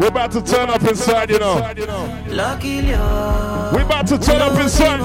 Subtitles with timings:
[0.00, 1.54] We're about to turn up inside, you know.
[3.72, 5.00] We're about to turn up inside.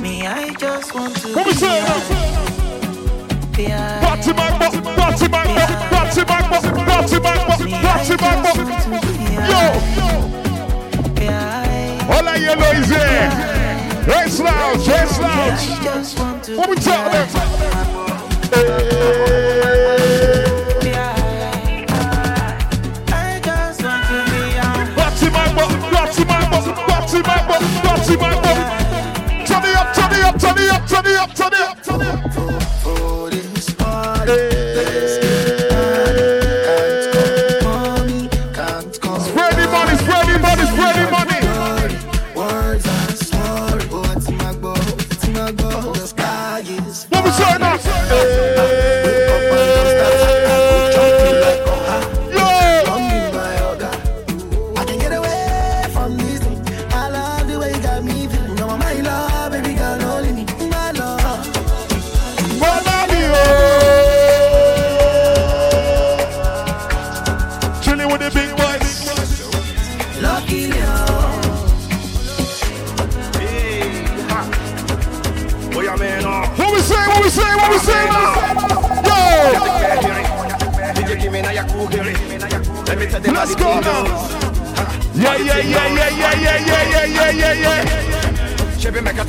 [0.00, 1.88] Me, I just want to What we say high.
[3.58, 3.98] now?
[4.00, 5.44] Party bo- party bo- party bo-
[5.90, 7.40] party bo-
[7.82, 8.44] party man,
[9.50, 9.62] Yo,
[12.10, 13.30] all that yellow is here.
[14.06, 15.62] Red slouch, red slouch.
[16.56, 17.28] What we talking about?
[18.50, 19.97] Party
[27.28, 31.06] man, bo- party man, bo- Turn it up, turn it up, turn it up, turn
[31.06, 32.67] it up, turn it up, turn it up.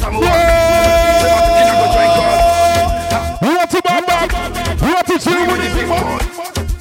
[0.01, 0.05] We
[3.55, 4.27] want bam bam.
[4.79, 5.69] We want to chill with the.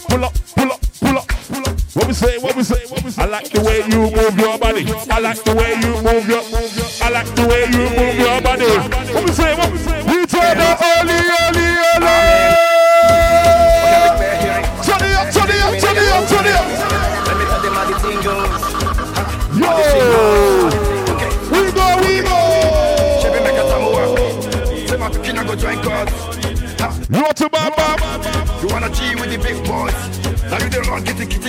[0.09, 1.81] Pull pull up, pull up, pull up.
[1.95, 2.39] What we say?
[2.39, 2.87] What we say?
[2.87, 3.23] What we say?
[3.23, 4.87] I like the way you move your body.
[5.11, 6.43] I like the way you move your.
[7.03, 7.98] I like the way you move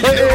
[0.01, 0.28] Hey,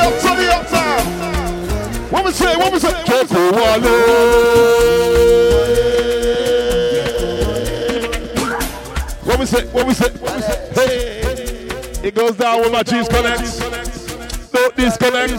[0.00, 2.12] up, turn up, it.
[2.12, 2.56] What we say?
[2.56, 2.92] What we say?
[3.04, 3.82] Keko Wale.
[3.84, 5.00] Oh.
[9.24, 9.66] What we say?
[9.66, 10.10] What we say?
[10.10, 10.70] What we say?
[10.74, 13.58] Hey, it goes down with my cheese connects.
[14.50, 15.32] Don't disconnect.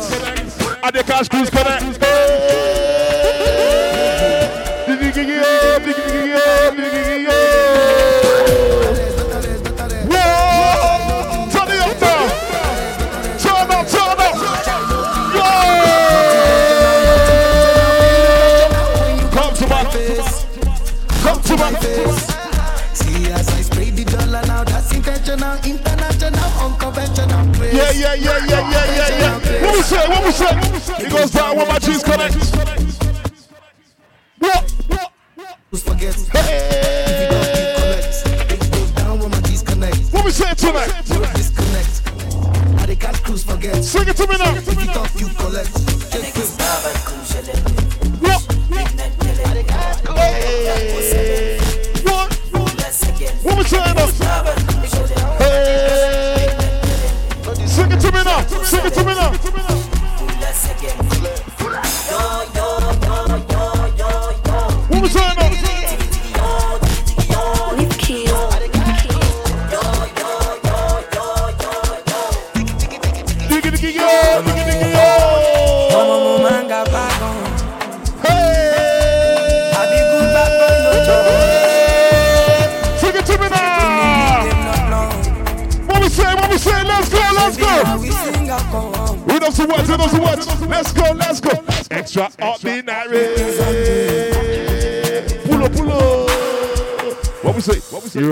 [0.83, 2.00] And the cash cruise connect.
[28.71, 29.65] Yeah, yeah, yeah.
[29.65, 30.07] What we say?
[30.07, 31.05] What we say?
[31.05, 32.60] It goes down when my cheese connect.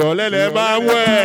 [0.09, 1.18] ọ̀lẹ́lẹ̀ bá ń wẹ̀.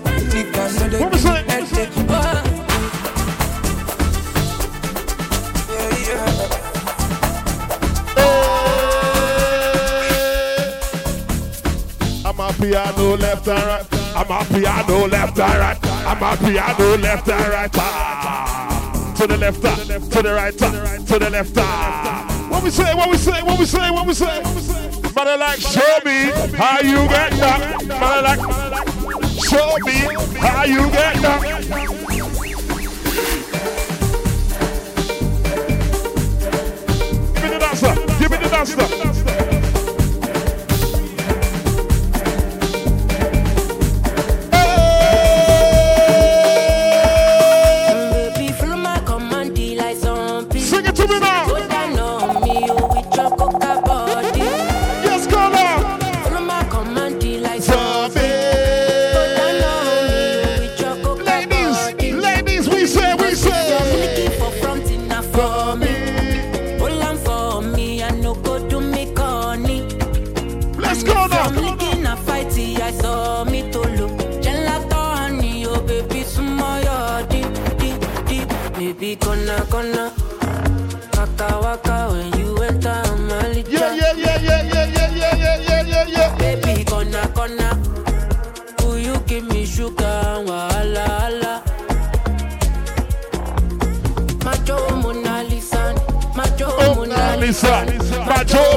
[0.00, 0.12] What
[1.18, 1.58] yeah.
[12.24, 13.86] I'm a piano left and right.
[14.14, 15.78] I'm a piano left and right.
[15.82, 17.70] I'm a piano left and right.
[17.74, 19.14] Ah.
[19.16, 19.76] To the left, ah.
[19.76, 20.96] to the right, ah.
[21.06, 21.54] to the left.
[21.56, 22.46] ah.
[22.50, 22.94] What we say?
[22.94, 23.42] What we say?
[23.42, 23.90] What we say?
[23.90, 24.42] What we say?
[25.14, 27.88] Mother like, show me how you get down.
[27.88, 28.97] Mother like,
[29.48, 29.92] show me
[30.40, 31.40] how you get down.
[37.32, 37.94] Give me the dancer.
[38.18, 39.17] Give me the dancer.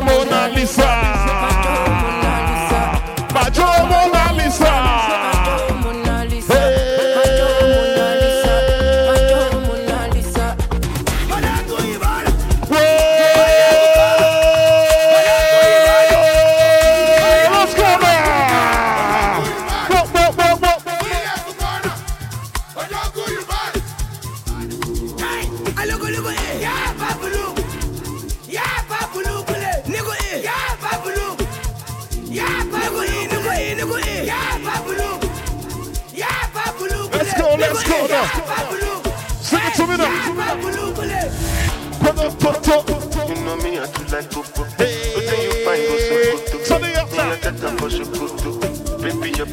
[0.01, 1.60] Mona Lisa.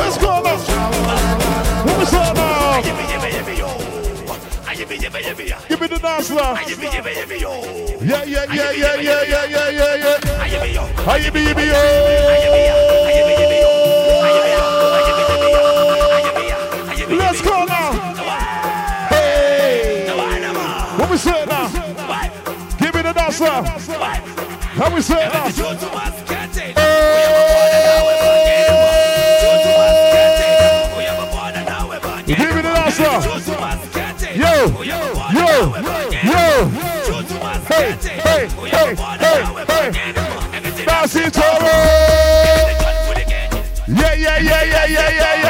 [0.00, 0.60] Let's go now.
[8.02, 8.24] Now?
[11.34, 11.90] Me.
[17.16, 17.66] Let's go
[25.02, 26.29] say now?
[38.30, 39.90] Hey, hey, hey, hey.
[43.88, 45.49] Yeah, yeah, yeah, yeah, yeah, yeah, yeah.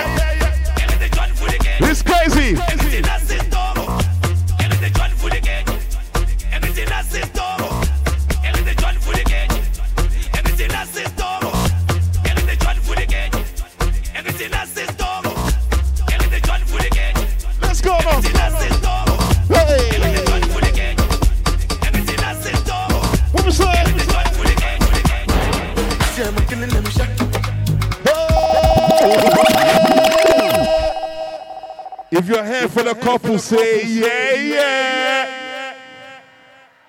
[33.00, 35.74] Couple, say yeah, yeah.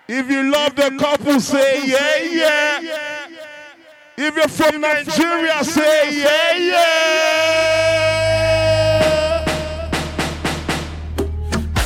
[0.08, 3.28] If you love the couple, say yeah, yeah.
[4.18, 7.06] If you're from Nigeria, say yeah, yeah.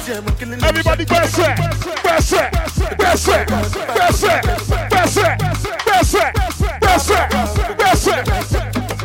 [0.02, 1.56] See, I'm killing them Everybody, press it,
[2.02, 2.52] press it,
[2.98, 4.42] press it, press it,
[4.90, 5.40] press it,
[5.86, 6.34] press it,
[6.82, 7.30] press it,
[7.78, 8.28] press it.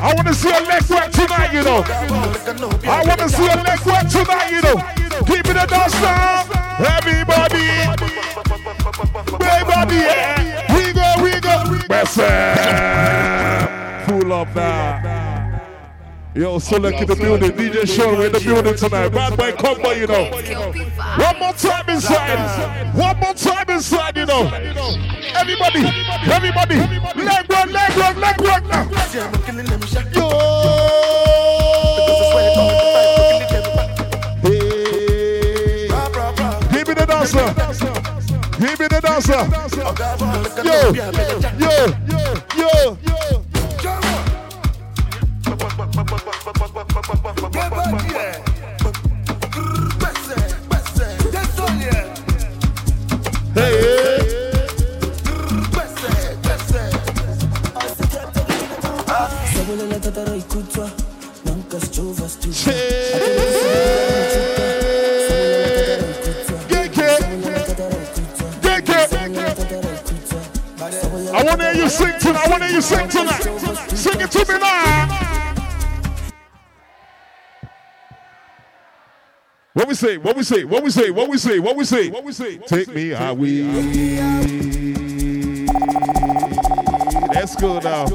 [0.01, 1.85] I want to see a leg work tonight, you know.
[2.91, 5.00] I want to see a leg work tonight, you know.
[5.27, 6.45] Keep it a dance now.
[6.97, 7.69] Everybody,
[9.41, 10.75] everybody, yeah.
[10.75, 11.55] We go, we go.
[11.87, 14.07] Press it.
[14.07, 15.21] Pull up now.
[16.33, 19.09] Yo, Select in the building, DJ Show in the building tonight.
[19.09, 20.31] Bad boy combo, you know.
[20.31, 22.95] One more time inside.
[22.95, 24.47] One more time inside, you know.
[25.35, 25.85] Everybody,
[26.31, 28.89] everybody, leg work, leg work, leg work now.
[29.07, 30.15] See, I'm killing them shot.
[30.15, 31.50] Yo.
[37.11, 37.55] Dancer.
[38.59, 39.43] Give me the dancer.
[40.65, 41.07] Yo, yo,
[41.59, 41.87] yo,
[42.57, 42.97] yo.
[62.63, 63.11] Hey.
[63.51, 64.10] I want
[71.91, 72.47] sing tonight.
[72.47, 73.43] I want to you sing tonight.
[73.91, 75.27] Sing it to me now.
[79.73, 80.17] What we say?
[80.19, 80.65] What we say?
[80.65, 81.11] What we say?
[81.11, 81.59] What we say?
[81.59, 82.11] What we say?
[82.11, 82.59] What we say?
[82.59, 83.63] Take me how we.
[87.35, 88.07] Let's go now.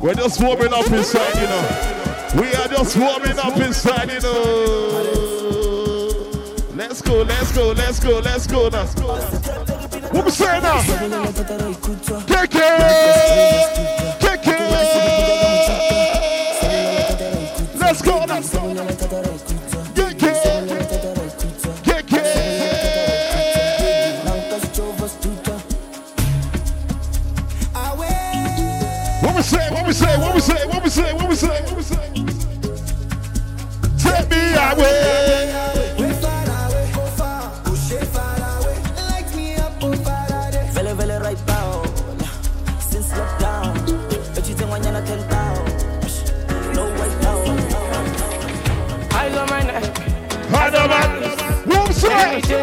[0.00, 2.42] We're just warming up inside, you know.
[2.42, 5.46] We are just warming up inside, you know.
[6.74, 9.75] Let's go, let's go, let's go, let's go now.
[10.12, 10.80] What we say now?
[10.82, 12.80] Kick it!
[14.20, 14.60] Kick it!
[17.80, 18.26] Let's go.
[19.94, 20.42] Kick it!
[21.84, 22.26] Kick it!
[29.22, 29.70] What we say?
[29.70, 30.18] What we say?
[30.18, 30.66] What we say?
[30.66, 31.12] What we say?
[31.14, 31.65] What we say?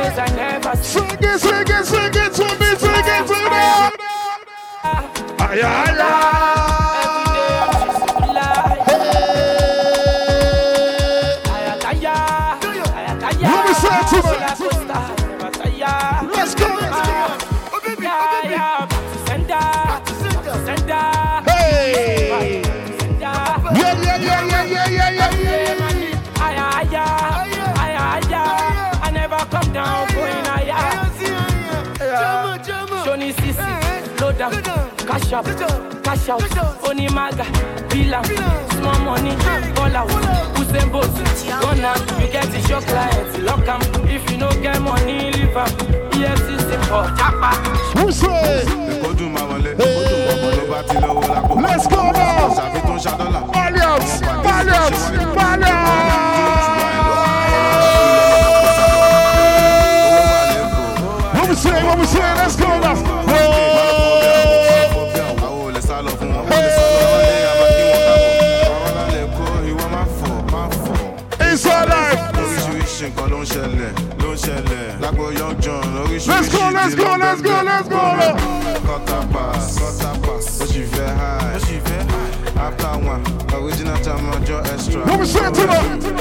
[0.03, 0.75] Days I never.
[0.77, 3.63] Sing it, sing it, sing it to me, sing it to me.
[5.39, 6.10] Aya, aya.
[13.45, 14.39] What we say tonight?
[14.39, 15.23] Let's
[34.38, 34.52] down,
[35.06, 35.46] cash up,
[36.04, 37.44] cash out, only maga,
[37.90, 38.24] villa,
[38.74, 39.36] small money,
[39.75, 40.10] call out,
[40.56, 41.08] Usain Bolt,
[41.62, 45.68] gonna, you get the your client, lock em, if you no get money, leave em,
[46.12, 47.52] EFC simple, japa.
[51.62, 52.54] Let's go now!
[53.54, 54.22] Alliance!
[54.22, 55.43] Alliance!
[75.13, 75.96] go young John.
[75.96, 77.98] Let's go, let's go, let's go, let's go.
[78.86, 80.60] Cut a pass, cut a pass.
[80.60, 81.53] What you feel high?
[81.53, 82.67] What you feel high?
[82.67, 85.03] After one, original time on your extra.
[85.03, 85.67] Come straight to the.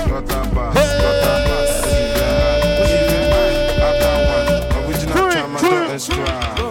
[0.08, 1.70] Cut a pass, cut a pass.
[1.82, 2.60] What you feel high?
[2.78, 3.86] What you feel high?
[3.88, 6.61] After one, original time on your extra.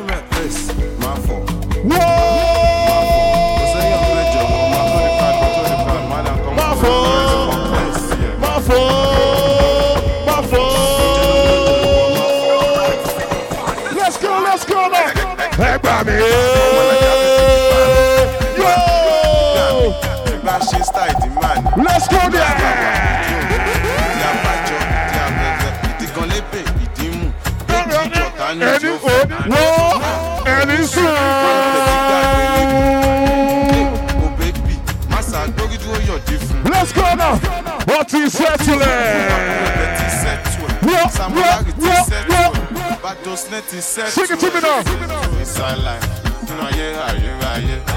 [29.28, 29.48] dead,
[30.48, 30.70] and
[36.70, 37.38] Let's go now.
[37.86, 38.80] What is settling?
[40.84, 43.00] Yeah, yeah, yeah, yeah.
[43.02, 44.10] But those net is set.
[44.10, 44.82] Sing it to me now.
[45.40, 46.22] It's our life.
[46.50, 47.92] Yeah, yeah, yeah.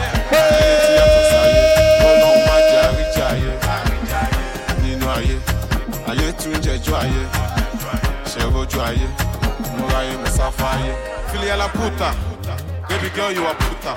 [11.34, 12.14] Filiala puta,
[12.88, 13.94] baby girl you are puta.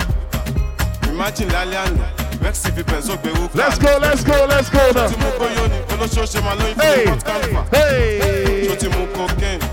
[1.09, 2.05] Imagine lálẹ́ àná,
[2.41, 3.57] Vexy fi bẹ̀nzó gbèrú kan.
[3.57, 5.07] Let's go, let's go, let's go now.
[5.09, 8.67] Tí mo gbóyó ni, olóṣooṣe máa lóyún Hey, fún Port Canva hey.
[8.67, 9.65] tó ti mu cocaine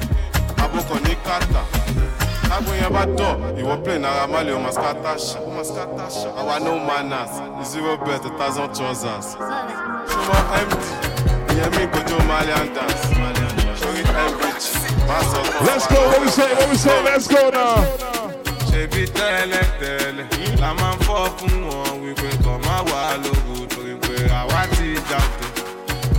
[0.62, 1.62] abokọ ní kàtà
[2.50, 5.38] lágbóyè bá dọ̀ ìwọ play náírà má lè o mascata ṣá
[6.40, 7.32] àwa no manners
[7.70, 9.26] zero bet a thousand trousers
[10.10, 10.82] ṣùgbọ́n md
[11.52, 13.04] ìyẹn mi kojú malian dance
[13.80, 17.50] sórí mbh má sọ fún Let's go, what we say, what we say, let's go
[17.50, 17.76] now.
[18.74, 20.26] ṣebí tẹ́lẹ̀tẹ́lẹ̀
[20.60, 24.88] la máa ń fọ́ fún wọn wípé kàn má wà lóru torí pé àwa ti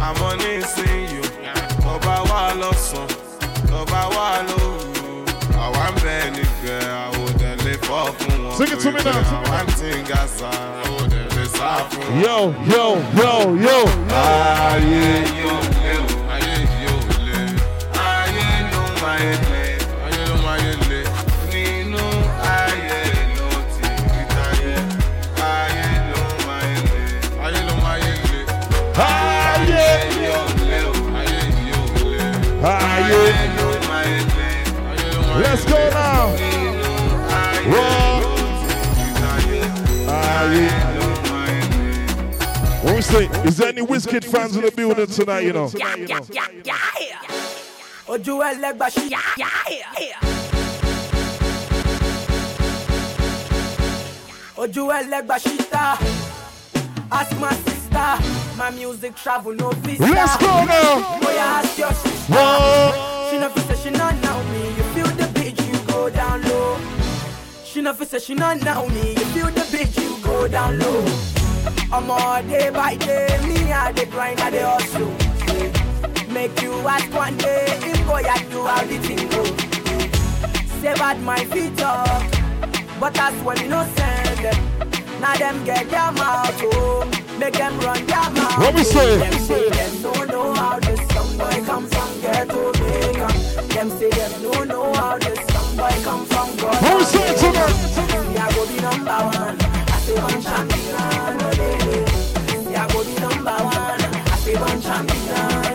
[0.08, 1.28] àmọ́ nísìnyí o
[1.84, 3.08] tọba wà lọ́sàn
[3.70, 4.94] tọba wà lóru
[5.66, 9.38] àwa ń bẹ nígbẹ́ àwòdẹ̀lé fọ́ fún wọn Sing it to me torí pé now.
[9.40, 10.50] àwa ń ga sa
[10.84, 12.22] àwòdẹ̀lé sá fún wọn.
[12.26, 12.38] Yo,
[12.74, 12.86] yo,
[13.22, 13.32] yo,
[13.68, 13.78] yo.
[14.22, 15.06] ayé
[15.42, 15.58] yóò
[35.38, 36.36] Let's go now.
[43.46, 45.70] Is there any Wizkid fans in the building tonight, you know?
[48.08, 49.06] Ojú ẹlẹgba ṣí.
[54.58, 55.98] ojú ẹlẹgba ṣíta
[57.12, 58.10] ask my sister
[58.58, 60.04] my music travel no visa.
[60.04, 61.20] Let's go now.
[61.20, 62.34] Boy, ask your sister.
[62.34, 63.30] Whoa.
[63.30, 64.62] She never say she not know me.
[64.78, 66.78] You feel the beat, you go down low.
[67.66, 69.10] She never say she not know me.
[69.12, 71.04] You feel the beat, you go down low.
[71.92, 75.25] I'm all day by day, me I the grind, I the hustle.
[76.36, 79.44] Make you ask one day, if I do how the thing go.
[80.82, 82.24] Say bad my feet up,
[83.00, 84.60] but that's when you know send them.
[85.22, 87.10] Now them get their mouth, oh.
[87.40, 88.52] Make them run their mouth.
[88.52, 88.62] Oh.
[88.66, 89.16] What we say?
[89.16, 89.18] oh.
[89.18, 93.28] Them say them don't know how this young boy come from ghetto Jamaica.
[93.74, 96.84] Them say them don't know how this young boy come from God.
[96.84, 97.76] What we say tonight?
[98.28, 99.58] Me I go be number one.
[99.88, 100.96] I say one champion.
[101.00, 102.68] Oh, lady.
[102.68, 104.02] Me go be number one.
[104.04, 105.24] I say one champion.
[105.32, 105.75] Oh,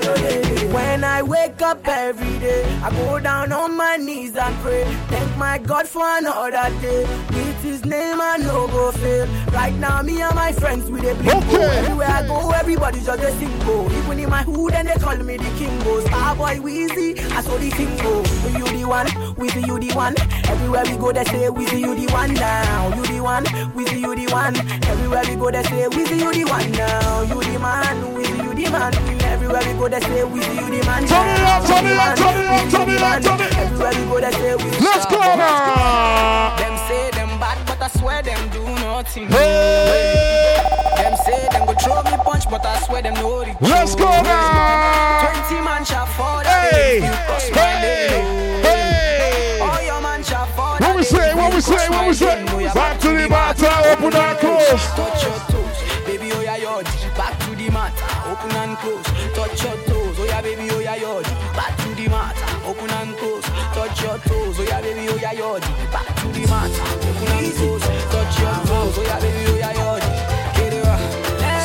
[0.70, 0.74] Oh.
[0.74, 4.84] When I wake up every day, I go down on my knees and pray.
[5.08, 7.04] Thank my God for another day.
[7.30, 9.26] With His name I no go fail.
[9.52, 11.44] Right now, me and my friends we dey blink.
[11.46, 11.78] Okay.
[11.78, 13.90] Everywhere I go, everybody just a sing go.
[13.90, 16.00] Even in my hood, and they call me the king go.
[16.04, 18.22] Starboy Weezy, I saw the thing oh.
[18.22, 18.58] go.
[18.58, 19.06] You the one,
[19.36, 20.14] with you the one.
[20.48, 22.94] Everywhere we go, they say with you the one now.
[22.96, 24.56] You the one, with you the one.
[24.86, 27.22] Everywhere we go, they say with you the one now.
[27.22, 28.94] You the man, with you the man.
[29.22, 31.06] Everywhere we go, they say with you the man.
[31.06, 33.28] Turn it up, turn it up, turn it up, turn it up, with you the
[33.28, 33.60] turn it man.
[33.60, 36.56] Everywhere we go, they say with Let's go now.
[36.56, 39.28] Them say them bad, but I swear them do nothing.
[39.28, 40.56] Hey.
[40.96, 44.04] Them say them go throw me punch, but I swear them know the Let's go
[44.04, 45.20] now.
[45.24, 46.40] Twenty man shall fall.
[46.44, 46.96] Hey.
[46.96, 48.60] You cross my Hey.
[48.62, 49.60] Hey.
[49.60, 50.76] All your man shall fall.
[50.78, 51.34] What we say?
[51.34, 51.88] What we say?
[51.88, 52.44] What we say?
[52.74, 54.84] Back to the matter, open and close.
[54.94, 56.84] Touch your toes, baby, oh yeah, yod.
[57.16, 58.04] Back to the matter,
[58.70, 59.04] and close.
[59.34, 61.24] Touch your toes, oh yeah, baby, oh yeah, yod.
[61.54, 63.44] Back to the matter, open and close.
[63.74, 65.62] Touch your toes, oh yeah, baby, oh yeah, yod.
[65.92, 67.82] Back to the matter, open and close.
[68.12, 70.02] Touch your toes, oh yeah, baby, oh yeah, yod.
[70.54, 70.96] Kerewa,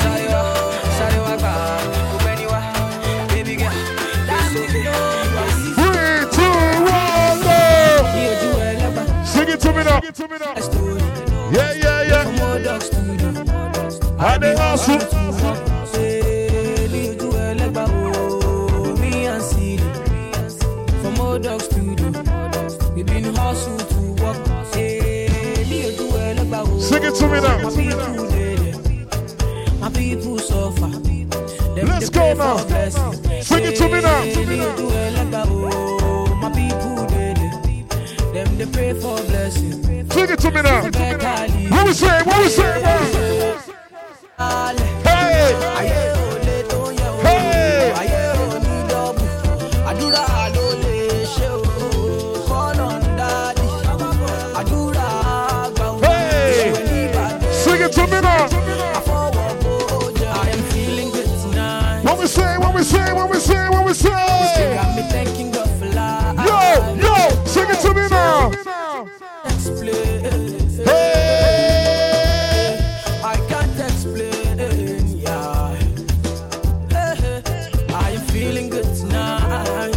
[0.02, 0.42] sarewa,
[0.98, 1.54] sarewa ka,
[2.16, 2.60] ubeniwa,
[3.30, 3.78] baby girl,
[4.26, 4.84] that's okay.
[5.78, 6.58] Three, two,
[6.90, 7.58] one, go.
[9.26, 10.00] Sing it to me now.
[11.52, 12.24] Yeah, yeah, yeah.
[14.18, 15.00] And they hustle.
[21.36, 21.44] Sing
[27.04, 27.58] it to me now.
[29.82, 30.88] My people suffer.
[31.76, 32.56] Them Let's go now.
[33.42, 34.24] Sing it to me now.
[36.40, 37.82] My people they, they,
[38.32, 39.84] them they pray for blessing.
[40.10, 40.84] Sing it to me now.
[41.70, 42.24] What we say?
[42.24, 42.82] What we say?
[42.82, 43.60] What we say?
[45.04, 46.15] Hey.
[63.96, 64.76] say?
[66.46, 66.60] Yo,
[66.96, 68.52] yo, sing it to me now.
[70.86, 71.56] Hey.
[73.24, 74.60] I can't explain.
[75.22, 75.74] Yeah.
[78.32, 79.94] Feeling good tonight.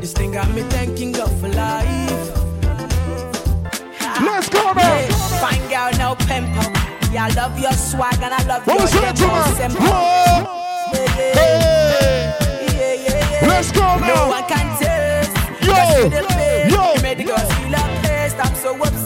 [0.00, 2.36] This thing got me thanking God for life.
[4.20, 4.72] Let's go
[7.34, 9.42] love your swag and I love what your demo.
[9.54, 10.47] Simple.
[13.58, 14.06] Let's go now.
[14.06, 15.34] No one can taste.
[15.66, 15.74] Yo,
[16.68, 16.94] yo.
[16.94, 17.74] You made the girls feel
[18.38, 18.97] I'm so upset.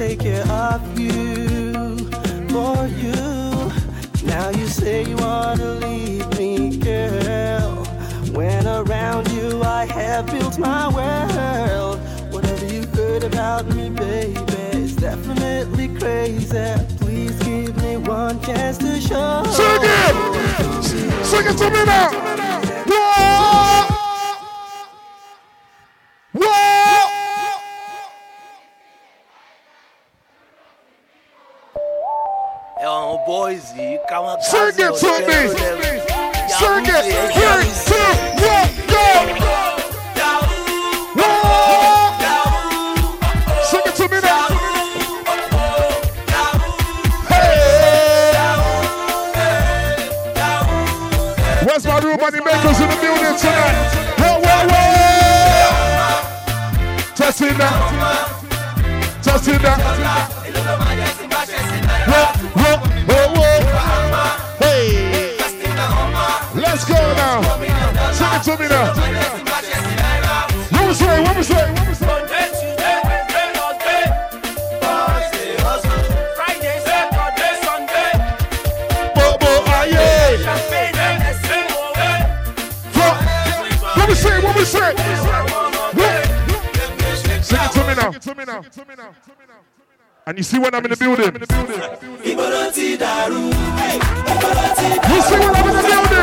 [0.00, 1.74] take care of you,
[2.48, 3.70] for you.
[4.24, 7.84] Now you say you wanna leave me, girl.
[8.32, 11.98] When around you I have built my world.
[12.32, 14.40] Whatever you heard about me, baby,
[14.72, 16.72] is definitely crazy.
[16.96, 19.44] Please give me one chance to show.
[19.58, 21.24] Sing it!
[21.26, 22.08] Sing it to me now!
[22.86, 23.89] Yeah.
[34.20, 35.48] Sing it to me.
[36.48, 37.04] Sing it.
[37.32, 38.08] Three, two,
[38.44, 39.06] one, go.
[41.16, 42.12] Whoa.
[43.64, 44.48] Sing it to me now.
[47.28, 48.36] Hey.
[51.64, 53.76] Where's my real money makers in the building tonight?
[54.18, 55.70] Whoa, whoa, whoa.
[57.14, 57.74] Testing now.
[59.22, 61.09] Testing now.
[68.40, 68.94] it to me now.
[70.70, 71.22] What we say?
[71.22, 71.72] What we say?
[71.72, 72.10] What we say?
[84.20, 84.94] Say what we say.
[87.42, 88.10] Sing it to me now.
[88.10, 88.60] Sing it to me now.
[88.60, 89.14] Sing it to me now.
[90.26, 91.36] And you see when I'm in the building.
[91.36, 91.46] You
[95.22, 96.19] see when I'm in the building.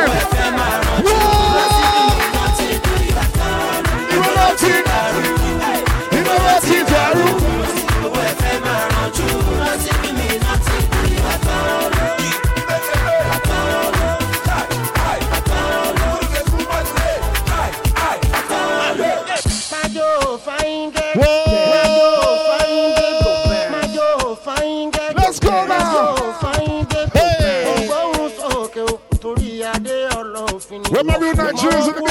[31.37, 32.06] Nigerians in the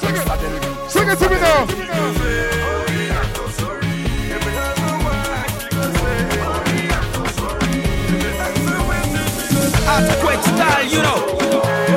[0.00, 0.24] Sing it.
[0.90, 1.66] Sing it to me now.
[9.90, 11.18] earthquake style, you know.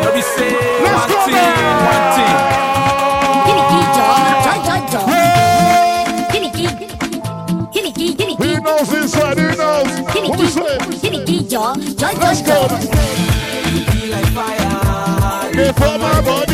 [0.03, 0.51] Let me say
[0.83, 1.55] Let's one thing,
[1.91, 2.53] one thing.
[8.43, 9.55] He knows inside, he
[12.19, 12.67] Let's go.
[13.91, 15.51] Be like fire.
[15.53, 16.52] Before my body.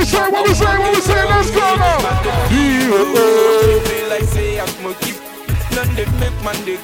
[0.00, 2.00] we say, what we say, what we say, let's go now.
[5.76, 6.76] None they make man they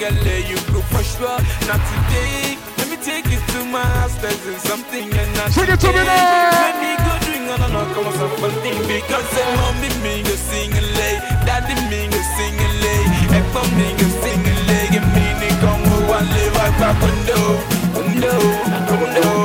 [0.00, 1.38] got let you go for sure.
[1.68, 2.58] Not today.
[2.78, 4.16] Let me take it to my house.
[4.16, 6.50] There's something and not it to me now.
[6.56, 7.86] Let me go drink on and on.
[7.94, 8.16] Come on,
[8.88, 13.02] because say mommy me sing a lay, daddy me sing a lay,
[13.38, 14.84] and for me sing a lay.
[14.90, 15.86] Give me the come
[16.58, 16.92] I
[17.28, 17.38] no,
[18.18, 19.35] no, no.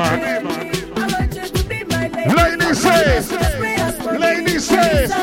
[0.00, 0.44] man.
[2.34, 3.30] Lady says,
[4.18, 5.19] lady says.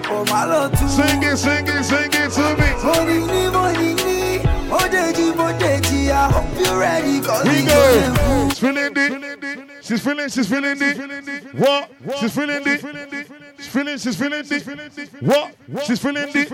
[0.00, 2.68] Sing it, sing it, sing it to me.
[2.82, 6.10] Monini, monini, modeji, modeji.
[6.10, 7.20] I hope you're ready.
[7.20, 8.48] Cause We go.
[8.48, 9.66] She's feeling the.
[9.82, 10.28] She's feeling.
[10.28, 11.40] She's feeling the.
[11.52, 11.90] What?
[12.18, 12.78] She's feeling the.
[13.58, 13.98] She's feeling.
[13.98, 15.08] She's feeling the.
[15.20, 15.54] What?
[15.84, 16.44] She's feeling the.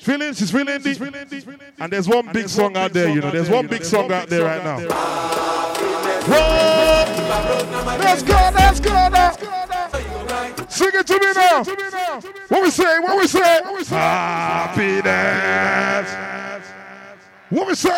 [0.00, 0.34] Feeling.
[0.34, 1.74] She's feeling the.
[1.78, 3.08] And there's one big song out there.
[3.08, 3.30] You know.
[3.30, 4.78] There's one big song out there right now.
[6.24, 7.04] Whoa!
[7.98, 8.34] Let's go.
[8.54, 8.90] Let's go.
[8.92, 10.01] Let's go.
[10.72, 11.62] Sing it to me now.
[12.48, 12.98] What we say?
[13.00, 13.60] What we say?
[13.94, 15.04] Happiness.
[17.50, 17.90] What we say?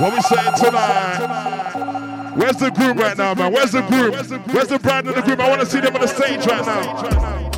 [0.00, 2.32] What we saying tonight?
[2.34, 3.52] Where's the groom right now, man?
[3.52, 4.10] Where's the groom?
[4.52, 5.40] Where's the bride and the groom?
[5.40, 7.50] I want to see them on the stage right now.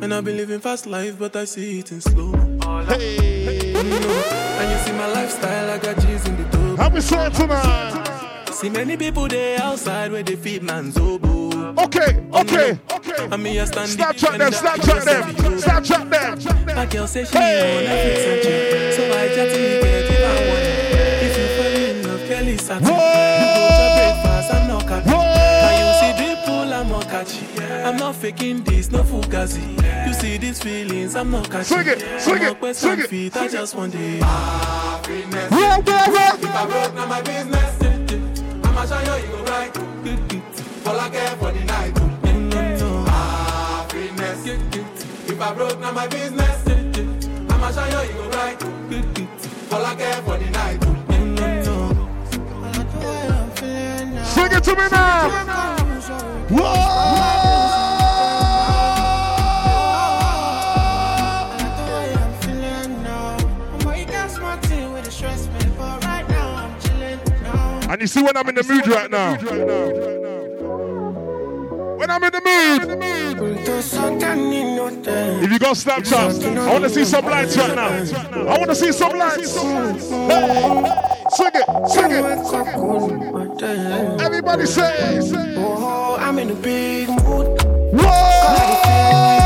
[0.00, 2.32] And I've been living fast life, but I see it in slow.
[2.84, 3.74] Hey.
[3.76, 6.59] And you see my lifestyle, I got G's in the dope.
[6.80, 8.48] How we saying tonight?
[8.54, 11.74] See many people there outside where they feed man's oboe.
[11.76, 13.28] Okay, okay, okay.
[13.30, 16.38] And me a stand Snapchat them, Snapchat them, Snapchat them.
[16.74, 18.92] My girl say she on Netflix and chill.
[18.96, 20.64] So I chat to you, get if I want.
[21.26, 22.86] If you fall in love, Kelly Satin.
[22.86, 22.96] You go
[23.76, 25.10] to breakfast, I'm not catchy.
[25.60, 27.44] Can you see people, I'm not catchy.
[27.84, 29.76] I'm not faking this, no fugazi.
[30.06, 31.64] You see these feelings, I'm not catchy.
[31.64, 34.22] Sing it, sing I'm it, not West it, feet, I just want it.
[34.22, 35.50] Happiness.
[35.50, 36.34] Yeah, yeah, yeah.
[36.34, 37.76] If I broke, now my business.
[38.64, 39.76] I'ma show you, you go right.
[40.86, 41.98] All I care for the night.
[43.08, 44.46] Happiness.
[45.30, 46.66] If I broke, now my business.
[47.50, 48.62] I'ma show you, you go right.
[49.72, 50.80] All I care for the night.
[54.26, 55.30] Sing it to me now.
[67.90, 69.34] And you see when I'm in the mood right now.
[71.96, 72.82] When I'm in the mood.
[75.42, 77.88] If you got Snapchat, I want to see some lights right now.
[77.88, 79.56] I want to see some lights.
[79.56, 80.84] Hey.
[81.32, 82.22] Sing it, sing it.
[84.22, 85.18] Everybody say.
[85.56, 87.60] Oh, I'm in a big mood.
[87.60, 89.39] Something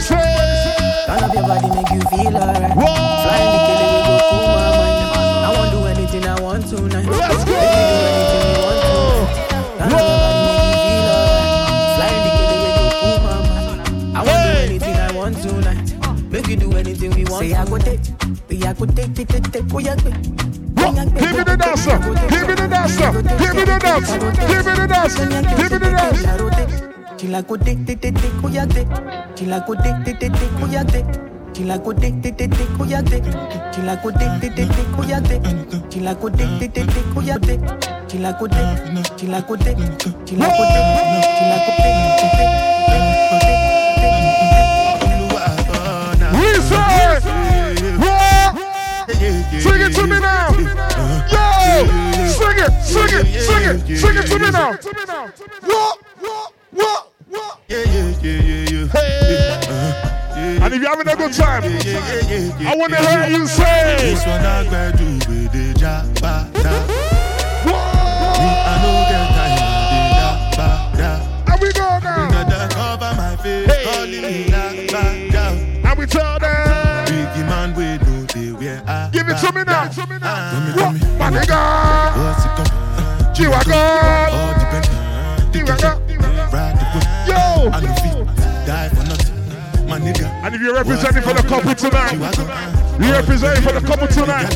[0.00, 0.16] say.
[1.06, 2.72] Turn up your body, make you feel alright.
[2.72, 4.98] Flying the killer, we go cool my mind.
[5.46, 7.06] I won't do anything I want tonight.
[7.06, 7.50] Let's go.
[7.50, 9.78] Make you do anything you want tonight.
[9.78, 11.96] Turn up your body, make you feel alright.
[11.96, 14.18] Flying the killer, we go cool my.
[14.18, 15.88] I won't do anything I want tonight.
[16.30, 17.40] Make you do anything we want.
[17.44, 18.00] Say I go take,
[18.48, 19.96] we I go take, take, take, take, oh yeah.
[19.96, 21.98] Give me the dancer.
[22.30, 23.10] Give me the dancer.
[23.12, 24.10] Give me the dance.
[24.16, 25.14] Give me the dance.
[25.16, 27.20] Give me the dance.
[27.20, 28.88] Till I go take, take, take, take, oh yeah, take.
[29.40, 31.06] Till I go take, take, take, take, oh yeah, take.
[31.54, 33.24] Till I go take, take, take, take, oh yeah, take.
[33.72, 35.42] Till I go take, take, take, take, oh yeah, take.
[35.88, 37.60] Till I go take, take, take, take, oh yeah, take.
[38.06, 39.78] Till I go take, till I go take,
[40.26, 40.84] till I go take,
[41.16, 41.72] till I go
[46.36, 47.24] We say.
[47.96, 48.60] What?
[49.62, 50.52] Sing it to me now.
[51.32, 51.88] Yo,
[52.28, 54.76] sing it, sing it, sing it, sing it to me now.
[55.62, 56.09] What?
[58.92, 63.96] And if you're having a good time, I want to hear you say.
[64.00, 66.88] This one I gotta do with the jabata.
[67.64, 71.10] Me, I know get time with the jabata.
[71.52, 72.26] And we go now.
[72.26, 75.44] We gotta cover my face, calling me jabata.
[75.84, 77.06] And we tell them.
[77.06, 79.88] Biggie man, we know they wear a Give it to me now.
[79.88, 81.00] Give me, give me.
[81.18, 81.58] My nigga.
[82.16, 82.70] What's it come?
[83.34, 83.72] G-Wagon.
[84.34, 84.86] All depend.
[85.52, 85.94] G-Wagon.
[86.50, 87.06] Ride the whip.
[87.28, 87.70] Yo.
[90.50, 92.14] And if you're representing for the couple tonight,
[93.00, 94.52] you're representing for the couple tonight.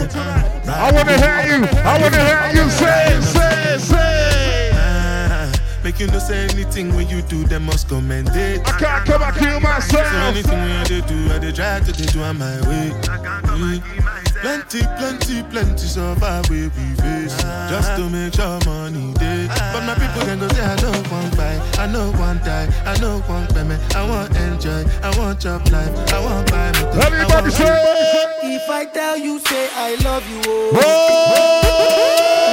[0.67, 1.65] I want to hear you.
[1.85, 5.53] I want to hear you say, say, say.
[5.85, 8.67] Make you no say anything when you do, they must commend it.
[8.67, 10.13] I can't come back kill So myself.
[10.15, 12.91] anything when they do, I they try to they do on my way.
[12.91, 14.24] Mm.
[14.45, 17.35] Plenty, plenty, plenty survive we we face
[17.73, 19.49] just to make sure money day.
[19.73, 22.95] But my people can go say I don't want buy, I know want die, I
[23.01, 27.07] know want payment, I want enjoy, I want job life, I want buy motor, I
[27.07, 28.55] Everybody want- say.
[28.57, 30.73] If I tell you, say I love you, oh.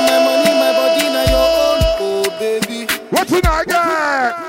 [0.08, 2.88] My money, my body, now your own, oh baby.
[3.10, 4.48] What tonight, guy?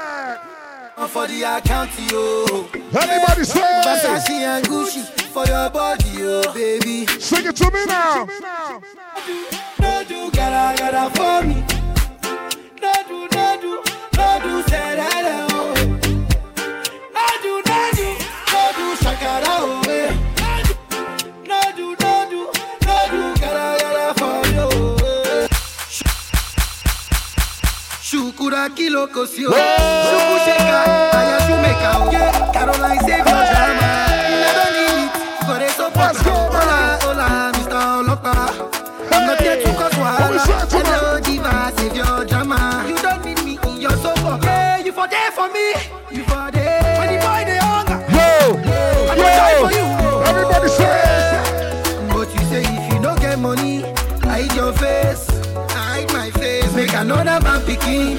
[1.08, 2.68] For the account, yo.
[2.94, 3.60] Everybody say.
[3.84, 7.06] Versace and Gucci for your body, oh baby.
[7.18, 8.28] Sing it to me now.
[9.80, 10.04] No
[11.42, 11.64] me.
[12.82, 13.28] No do
[13.62, 13.82] do
[14.16, 15.74] no do say that oh.
[17.16, 18.08] No do no do
[18.52, 19.82] no do shakara oh.
[19.88, 20.10] Eh.
[21.46, 21.96] No do
[32.52, 33.81] Caroline save your drama.
[40.44, 42.84] Hello, diva, save your drama.
[42.88, 44.38] You don't need me in your sofa.
[44.42, 45.72] Yeah, you for there for me.
[46.10, 46.98] You for there.
[46.98, 47.98] When the boy they hunger.
[48.10, 52.08] Yo, yo, Everybody say.
[52.08, 53.82] But you say if you don't get money,
[54.22, 55.28] hide your face,
[55.70, 56.74] hide my face.
[56.74, 58.18] Make another man picking.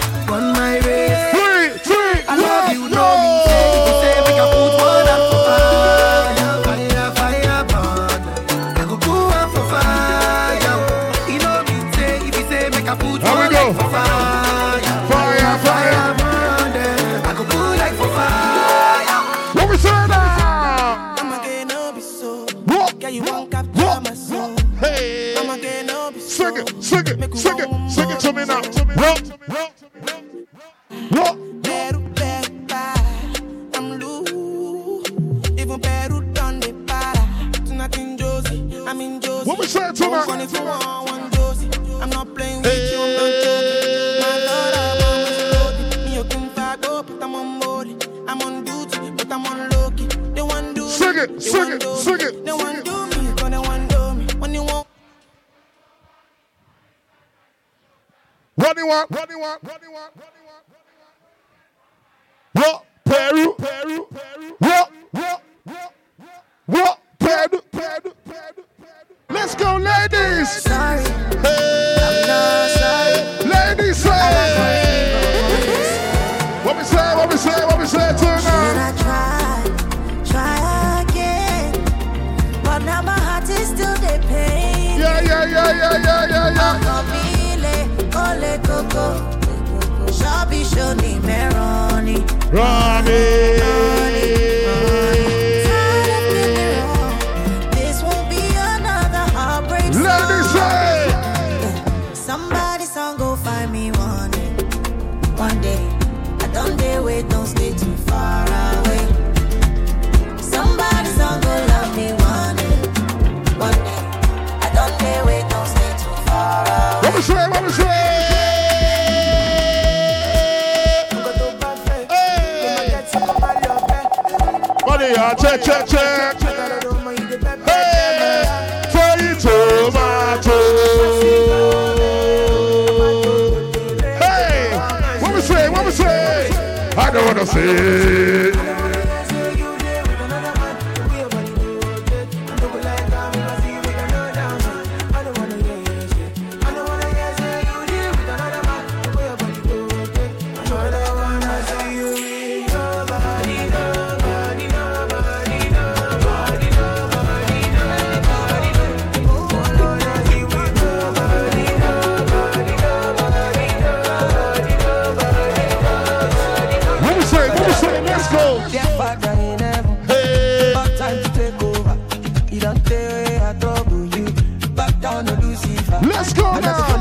[176.01, 176.92] Let's go now.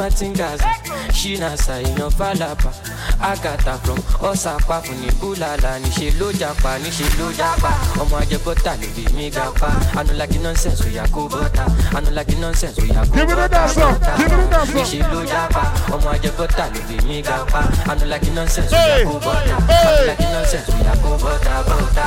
[0.00, 6.78] Kumatingaza kumatingaza shinasa iyan falapa oh, agata from ọsàpá fún ní búlàlà níṣẹ ló japa
[6.78, 7.70] níṣẹ ló japa.
[8.00, 11.64] Ọmọ ajẹbọta ló bí mi gapa anulagi nonsense oya kó bọta
[11.96, 13.92] anulagi nonsense oya kó Give me the dance now.
[14.16, 14.82] Give me the dance now.
[14.82, 15.62] níṣẹ ló japa.
[15.94, 19.86] Ọmọ ajẹbọta ló bí mi gapa anulagi nonsense Hey, oya kó bọta hey.
[19.88, 22.06] anulagi nonsense oya kó bọta bọta.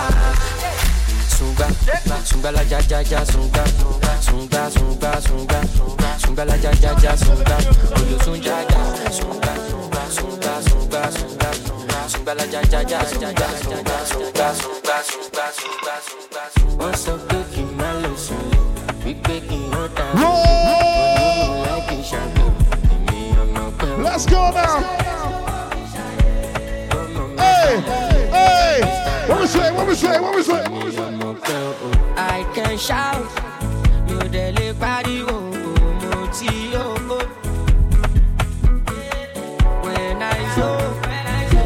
[1.44, 1.68] Sunga,
[2.24, 3.64] sunga la ja ja ja sunga,
[4.22, 5.60] sunga sunga sunga,
[6.18, 7.58] sunga la ja ja ja sunga,
[8.00, 9.54] oyo sunja ja, sunga
[10.16, 11.52] sunga sunga sunga
[12.08, 16.44] sunga, la ja ja ja sunga, sunga sunga sunga sunga sunga sunga.
[16.80, 18.46] Wọ́n sọ pé kí n má lọ sùn,
[19.04, 22.50] wípé kí n ó dà mí, olóhùn láì kí n ṣàgbọ̀,
[22.94, 24.04] èmi ọmọ pẹ́ wọ́n.
[24.06, 24.80] Let's go now.
[27.38, 27.74] Hey,
[28.32, 29.03] hey.
[29.28, 29.72] What we say?
[29.72, 30.20] What we say?
[30.20, 30.64] What we say?
[30.70, 31.04] What we say?
[32.18, 33.26] I can shout,
[34.08, 35.38] mi ò dẹ̀ lè pariwo,
[36.10, 37.18] mo ti yóò.
[39.86, 40.78] When I show,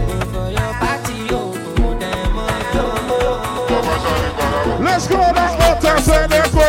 [0.08, 1.18] go for your party,
[2.02, 2.36] dem.
[4.86, 5.64] Let's go now.
[5.66, 6.67] All time go.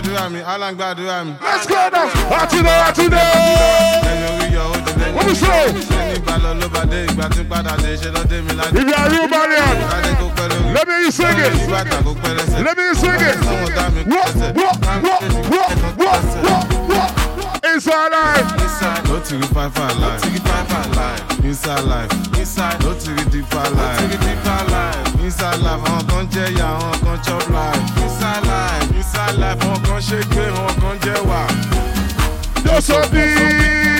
[0.00, 1.32] gbàdúrà mi alan gbàdúrà mi.
[1.42, 2.08] let's go now
[2.40, 3.22] àtúndé àtúndé.
[4.10, 5.20] ẹni orí yọ ó dé lẹ́yìn.
[5.20, 5.52] omi ṣe.
[6.00, 8.80] ẹni balọ̀ ló bá dé ìgbà tí padà dé ṣe lọ́dé mi lájú.
[8.80, 9.84] ibi àríwú bá rí àná.
[9.84, 10.72] ìbàdí kò pẹ́ lórí.
[10.76, 11.46] lẹ́mi yìí ṣége.
[11.54, 12.62] ìbí bàtà kò pẹ́ lẹ́sẹ̀.
[12.66, 13.30] lẹ́mi yìí ṣége.
[14.12, 14.24] wọ́
[14.58, 15.16] wọ́ wọ́ wọ́
[15.52, 15.66] wọ́
[16.00, 16.58] wọ́
[16.90, 17.08] wọ́.
[17.74, 18.50] Inside life.
[18.64, 20.20] Inside, no tiri five five life.
[20.22, 21.44] Tiri five five life.
[21.44, 22.10] Inside life.
[22.38, 24.00] Inside, no tiri deep five life.
[24.00, 25.24] No tiri deep five life.
[25.24, 27.82] Inside life, àwọn kan jẹ́ ìyá, àwọn kan chop life.
[28.04, 28.79] Inside life.
[29.38, 31.40] Life, àwọn kan ṣe gbé, àwọn kan jẹ́ wà.
[32.66, 33.22] Josobi.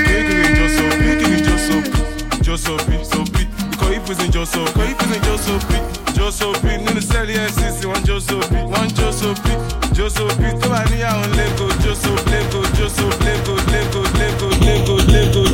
[0.07, 1.39] Kékeré Josobi, kékeré.
[2.47, 3.43] Josobi, Sobi.
[3.73, 4.71] Ikọ̀ ìpèsè Josobi.
[4.71, 5.77] Ikọ̀ ìpèsè Josobi.
[6.17, 8.59] Josobi nínú sẹ́ẹ̀lì NCC wọ́n Josobi.
[8.73, 9.53] Wọ́n Josobi.
[9.97, 11.71] Josobi tó wà níyàwó Lẹ́kọ̀ọ́.
[11.85, 12.65] Josobi Lẹ́kọ̀ọ́.
[12.79, 13.57] Josobi Lẹ́kọ̀ọ́.
[13.73, 14.05] Lẹ́kọ̀ọ́.
[14.19, 14.53] Lẹ́kọ̀ọ́.
[14.67, 14.67] Lẹ́kọ̀ọ́.
[14.67, 14.99] Lẹ́kọ̀ọ́.
[15.13, 15.45] Lẹ́kọ̀ọ́.
[15.45, 15.50] Lẹ́kọ̀ọ́.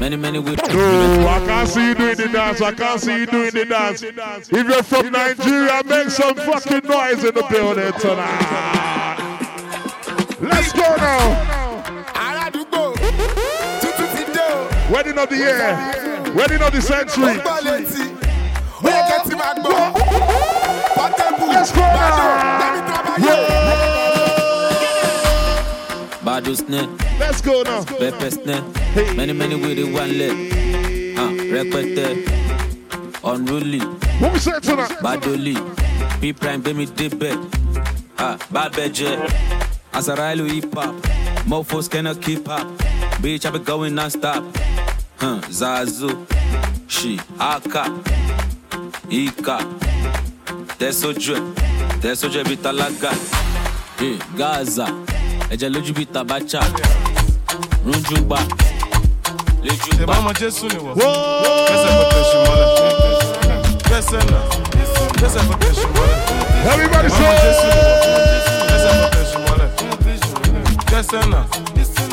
[0.00, 0.56] Many, many ways.
[0.68, 2.60] No, I can't see you doing the dance.
[2.60, 4.02] I can't see you doing the dance.
[4.02, 9.18] If you're from Nigeria, make some fucking noise in the building tonight.
[10.40, 11.22] Let's go now.
[12.14, 12.82] aládùúgbò
[13.80, 14.92] tuntun ti dé o.
[14.92, 15.74] Wedding of the year.
[16.34, 17.34] Wedding of the century.
[17.40, 18.04] gbọ́ létí
[18.84, 19.78] ó yẹ kẹ́ tí máa gbọ́
[20.96, 22.18] pọ́tébù Let's go now.
[23.18, 24.03] gbẹ́mí
[26.46, 27.84] Let's go now.
[27.84, 28.60] Pepes ne.
[28.92, 29.14] Hey.
[29.14, 30.52] Many, many with the one leg.
[31.16, 32.28] Ah, repete.
[33.24, 33.78] Unruly.
[34.20, 34.90] What we say tonight?
[35.00, 35.56] Badoli.
[36.20, 37.38] P prime, give me deep bet.
[38.18, 38.90] Ah, bad a
[39.92, 40.94] Azarailo hip hop.
[41.46, 42.66] Mofos cannot keep up.
[43.22, 44.44] Bitch, I be going non stop.
[45.16, 46.26] Huh, Zazu.
[46.88, 47.88] She, Aka.
[49.10, 49.58] Ika.
[50.78, 51.42] That's so drip.
[52.02, 53.12] That's so drip, Italaga.
[53.98, 55.13] Hey, Gaza.
[55.52, 56.60] Ẹ̀jẹ̀ lójú bíi tabacha.
[56.60, 58.38] Ṣé bá
[59.64, 60.12] Lejungba.
[60.18, 60.94] ọmọ Jésù ni wọ̀?
[61.68, 62.68] Kẹ́sẹ̀ kò tẹ̀sí mọ́lẹ̀.
[63.88, 64.42] Kẹ́sẹ̀ náà.
[65.20, 66.18] Kẹ́sẹ̀ kò tẹ̀sí mọ́lẹ̀.
[66.72, 67.96] Everybody Ọmọ Jésù ni wọ̀.
[68.04, 68.18] say,
[68.70, 69.68] Kẹ́sẹ̀ kò tẹ̀sí mọ́lẹ̀.
[70.90, 71.42] Kẹ́sẹ̀ náà.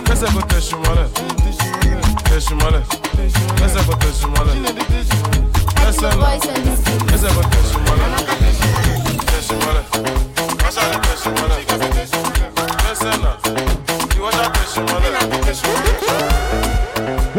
[0.07, 1.07] Kẹ́sẹ̀ kò tẹ̀sí mọ́lẹ̀.
[2.29, 2.83] Tẹ̀sí mọ́lẹ̀.
[3.59, 4.55] Kẹ́sẹ̀ kò tẹ̀sí mọ́lẹ̀.
[5.81, 6.29] Kẹ́sẹ̀ náà.
[7.09, 8.07] Kẹ́sẹ̀ kò tẹ̀sí mọ́lẹ̀.
[9.31, 9.83] Tẹ̀sí mọ́lẹ̀.
[10.61, 12.50] Kẹ́sẹ̀ kò tẹ̀sí mọ́lẹ̀.
[13.01, 13.15] What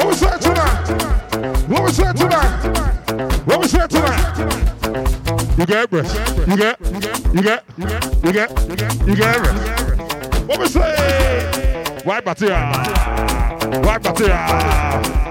[0.08, 1.68] was that tonight?
[1.68, 3.46] What was that tonight?
[3.46, 5.56] What was that tonight?
[5.56, 6.12] You got breath.
[6.36, 6.52] You.
[6.52, 6.80] You got.
[6.80, 7.32] You got.
[7.32, 7.64] You got.
[8.24, 8.50] You got.
[9.06, 9.36] You got.
[9.36, 10.46] You.
[10.48, 12.02] What was that?
[12.04, 12.58] Why Batia?
[13.84, 15.21] Why Batia?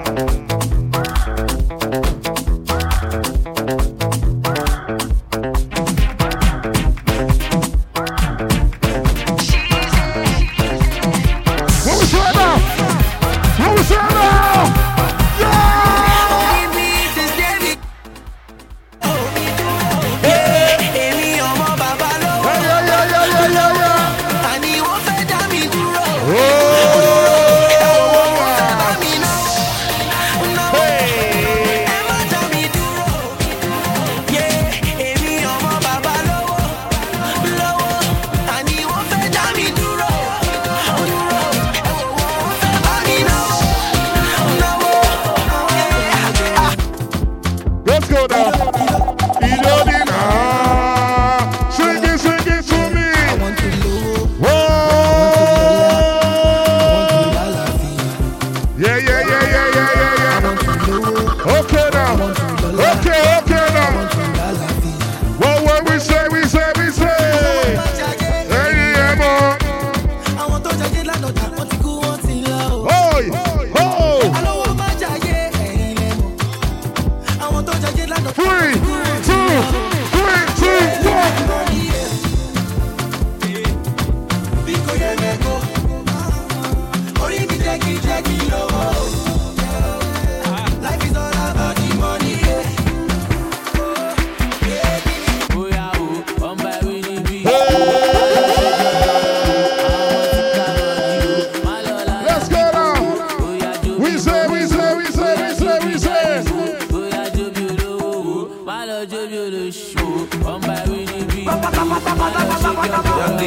[112.04, 113.46] Young D,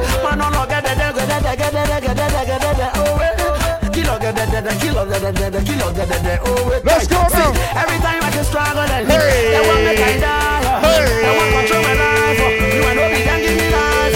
[4.97, 5.65] It, it, it, it, it, it.
[5.67, 7.81] Kilo, get it, get ọ̀gẹ̀dẹ̀ kill ọ̀gẹ̀dẹ̀ kill ọ̀gẹ̀dẹ̀ oh wait Let's go See, now.
[7.81, 9.53] every time I just struggle and Hey.
[9.53, 10.99] they want make I die oh.
[11.23, 12.39] they want control my life
[12.75, 14.15] you and no be dem give me life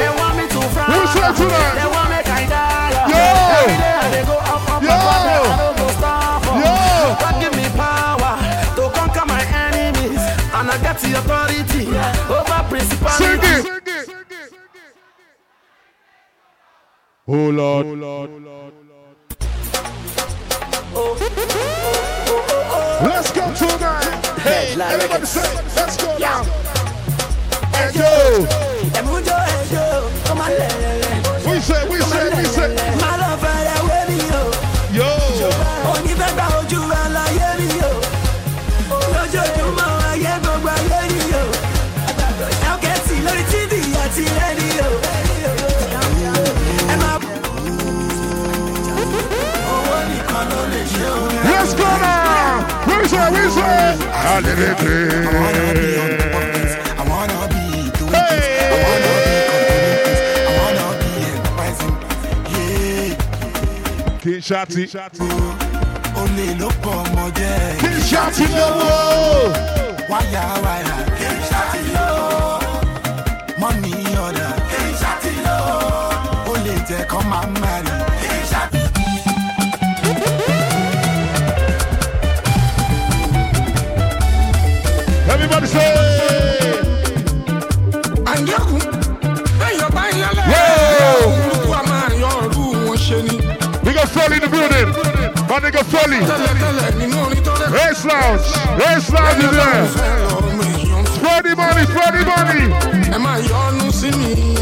[0.00, 1.74] they want me to fry Who's that tonight?
[1.80, 2.92] they want make I die.
[3.12, 3.22] Yo.
[3.58, 4.94] every day I dey go up up Yo.
[4.94, 6.42] up up I no go stop.
[6.62, 6.74] Yo.
[7.22, 8.32] God give me power
[8.76, 10.22] to conquer my enemies
[10.56, 11.82] and I get the authority
[12.36, 13.18] over principalities.
[13.20, 13.64] Sing it.
[17.26, 17.86] Oh Lord.
[17.86, 18.30] Oh Lord.
[24.76, 26.42] Everybody say, let's go now.
[27.74, 28.44] Hey, yo.
[28.98, 29.84] Emujo ejo,
[30.26, 31.46] come on lelele.
[31.46, 32.74] We say, we say, we say.
[33.00, 34.42] Má lọ fẹ́rẹ̀ wé mi o.
[34.98, 35.10] Yo.
[35.92, 37.92] Onífẹ́ gba ojú ẹ láyé mi o.
[39.14, 41.44] Lójoojúmọ́ ayé gbogbo ayé ni o.
[42.70, 43.72] Ẹ̀kẹ́tì lórí TV
[44.04, 44.88] àti rédíò.
[46.92, 47.16] Ẹ máa
[49.74, 51.18] owó nìkan ló lè ṣe o.
[51.48, 52.66] Let's go now.
[52.88, 54.03] We say, we say.
[54.24, 54.76] Hallelujah.
[55.28, 55.88] I wanna be
[56.32, 56.72] doing this.
[56.98, 57.62] I wanna be
[57.98, 60.08] controlling this.
[60.48, 61.96] I wanna be enterprising.
[62.52, 64.18] Yeah.
[64.22, 64.84] King Shati.
[66.20, 67.78] Olè ló pọ̀ ọmọ jẹ́.
[67.80, 68.92] King Shati lówó.
[70.10, 70.96] Wáyà wáyà.
[71.18, 71.23] King
[94.14, 94.88] Foley in the building.
[95.48, 96.20] My nigga Foley.
[96.30, 97.68] tẹ́lẹ̀tẹ́lẹ̀ nínú orin tó rẹ̀.
[97.76, 98.46] Race Lounge.
[98.82, 99.86] Race Lounge is there.
[101.14, 102.62] Spread the money, spread the money.
[103.24, 104.30] máa yọnu sí mi.
[104.34, 104.53] àgbàtọ̀mọdé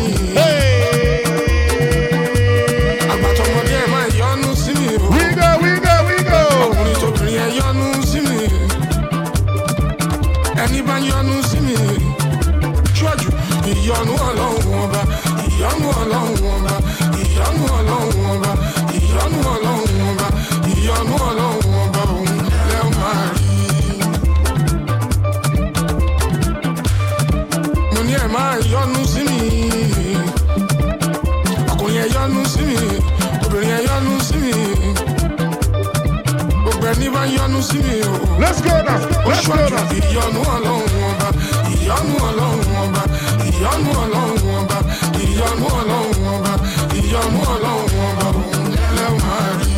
[37.03, 38.13] gbogbo ẹni bá yọnu sí mi o.
[38.41, 39.01] Let's go now.
[39.27, 39.87] Let's go now.
[39.99, 41.29] ìyọnu ọlọ́run ọba
[41.75, 43.03] ìyọnu ọlọ́run ọba
[43.49, 44.79] ìyọnu ọlọ́run ọba
[45.25, 46.53] ìyọnu ọlọ́run ọba
[47.01, 49.73] ìyọnu ọlọ́run ọba òun lẹ́ máa rí.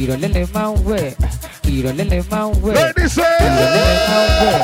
[0.00, 1.06] ìrọ̀lẹ́ lẹ máa ń wẹ̀
[1.74, 3.38] ìrọ̀lẹ́ lẹ máa ń wẹ̀ Ladies say.
[3.46, 4.58] ìrọ̀lẹ́ lẹ máa ń wẹ̀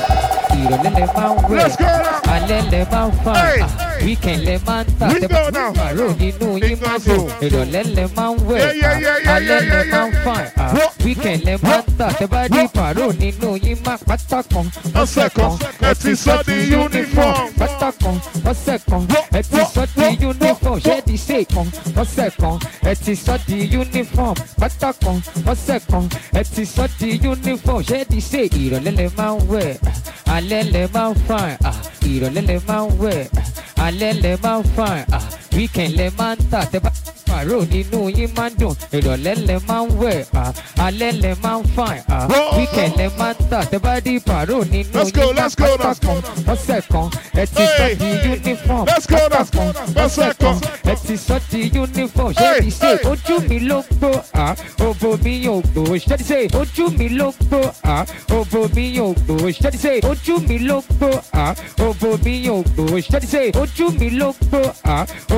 [0.60, 2.34] ìrọ̀lẹ́ lẹ máa ń wẹ̀ Let's go now.
[2.34, 3.60] alẹ́ lẹ máa ń fà Hey.
[4.04, 5.06] Weekend lẹ máa ń tà.
[5.08, 5.72] We tẹ go now.
[5.74, 8.60] pàrọ̀ nínú yín máa dùn ìrọ̀lẹ́ lẹ máa ń wẹ̀.
[9.34, 10.36] Alẹ́ lẹ máa ń fà.
[11.04, 12.08] weekend lẹ máa ń tà.
[12.18, 14.66] Tẹ bá dé pàrọ̀ nínú yín máa pátá kan.
[14.94, 17.34] Ọ̀sẹ̀ kan, ẹ ti sọ di uniform.
[17.58, 18.16] pátá kan.
[18.44, 19.02] Ọ̀sẹ̀ kan.
[19.32, 20.80] Ẹ ti sọ di uniform.
[21.06, 21.66] Di ṣe kan?
[21.96, 22.58] Ọ̀sẹ̀ kan.
[22.90, 24.34] Ẹ ti sọ di uniform.
[24.60, 25.20] Pátá kan.
[25.46, 26.08] Ọ̀sẹ̀ kan.
[26.34, 27.82] Ẹ ti sọ di uniform.
[28.10, 29.74] Di ṣe ìrọ̀lẹ́ lẹ máa ń wẹ̀.
[30.26, 31.40] Alẹ́ lẹ máa ń fà.
[32.02, 33.24] Ìrọ̀lẹ́ lẹ máa ń wẹ̀
[33.88, 34.88] alẹ́ lẹ máa ń fà
[35.56, 36.90] weekend lẹ máa ń tà tẹ bá
[37.28, 40.24] pàrọ̀ nínú yín máa ń dùn ìrọ̀lẹ́ lẹ máa ń wẹ̀
[40.86, 41.62] alẹ́ lẹ máa ń
[42.56, 45.54] weekend lẹ máa ń tà tẹ bá dé pàrọ̀ nínú Let's go, yín máa let's
[45.56, 46.14] go, let's go.
[46.46, 49.18] kan ọ̀sẹ̀ kan ẹ ti sọ di uniform Let's go,
[50.04, 52.32] ọ̀sẹ̀ kan ẹ ti sọ di uniform.
[52.32, 52.90] Ṣé ti ṣe?
[53.10, 54.10] ojú mi ló gbó
[54.86, 55.82] òbò mi yóò gbó.
[55.96, 56.38] Ṣé ti ṣe?
[56.60, 57.60] Ojú mi ló gbó
[58.38, 59.34] òbò mi yóò gbó.
[59.60, 59.92] Ṣé ti ṣe?
[60.10, 61.10] Ojú mi ló gbó
[61.86, 62.84] òbò mi yóò gbó.
[63.10, 63.42] Ṣé ti ṣe?
[63.62, 64.60] Ojú mi ló gbó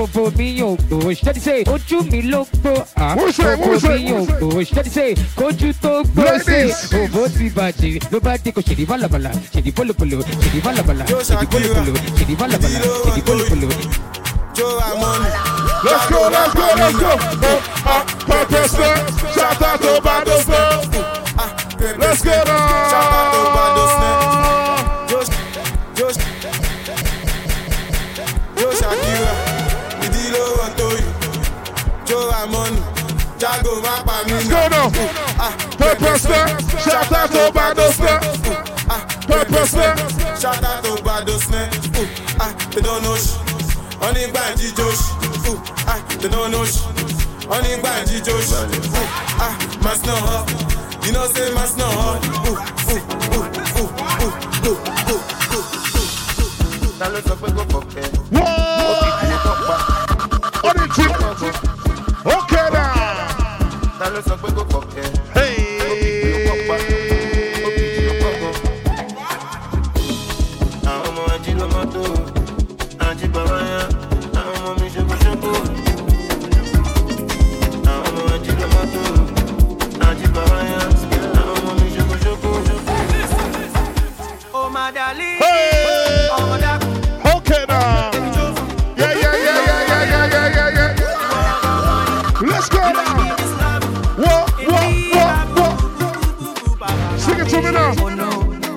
[0.01, 0.97] òbò mi yóò gbó.
[1.23, 1.57] Ṣé ti ṣe?
[1.67, 1.80] ojú
[2.11, 3.59] mi ló gbó à Who's that?
[3.59, 3.99] òbò Who's that?
[3.99, 4.41] mi yóò Who's that?
[4.41, 6.93] gbó ṣé ti ṣe kojú tó gbó ṣe Ladies.
[6.93, 11.93] òbò ti bàjẹ́ ló bá dé kò ṣèdí bálabàlà ṣèdí bólobolo ṣèdí bálabàlà ṣèdí bólobolo
[12.19, 13.69] ṣèdí bálabàlà ṣèdí bólobolo.
[15.83, 17.13] Let's go, let's go, let's go.
[17.87, 18.99] Ah, Pepper Step.
[19.35, 21.99] Shout out to Bado Step.
[21.99, 23.60] Let's go now.
[37.93, 38.23] Step.
[39.27, 39.99] Pepper Step.
[40.41, 41.69] Shout out to Bado Snare.
[41.99, 42.09] Ooh,
[42.41, 43.37] ah, they don't know sh.
[44.01, 45.03] Only Banji Josh.
[45.49, 46.81] Ooh, ah, they don't know sh.
[47.47, 48.53] Only Banji Josh.
[48.53, 48.67] Ooh,
[49.39, 50.15] ah, mas no.
[51.07, 52.25] You know say mas no hot.
[52.47, 52.57] Ooh,
[52.91, 53.03] ooh,
[53.37, 53.49] ooh,
[53.81, 53.91] ooh,
[54.23, 54.35] ooh,
[54.67, 54.79] ooh,
[55.11, 55.23] ooh,
[55.53, 55.71] ooh.
[56.99, 58.07] Ta ló sọ pé kò fọ̀kẹ́?
[58.35, 58.70] Ó
[64.29, 64.63] sọ pé kò
[97.71, 97.95] it now.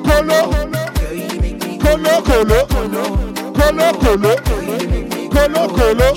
[0.04, 0.40] Colo.
[5.30, 6.14] Colo, colo.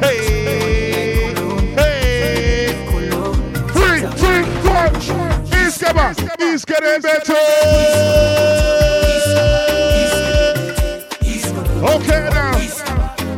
[0.00, 0.18] Hey.
[1.74, 2.74] Hey.
[3.72, 4.86] Three, three, four.
[11.84, 12.54] Okay now.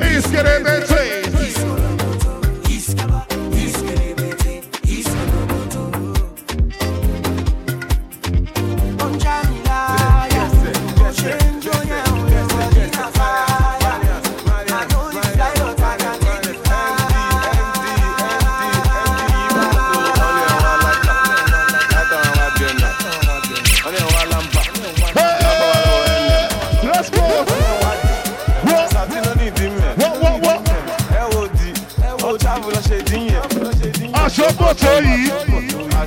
[0.01, 0.86] Iskere.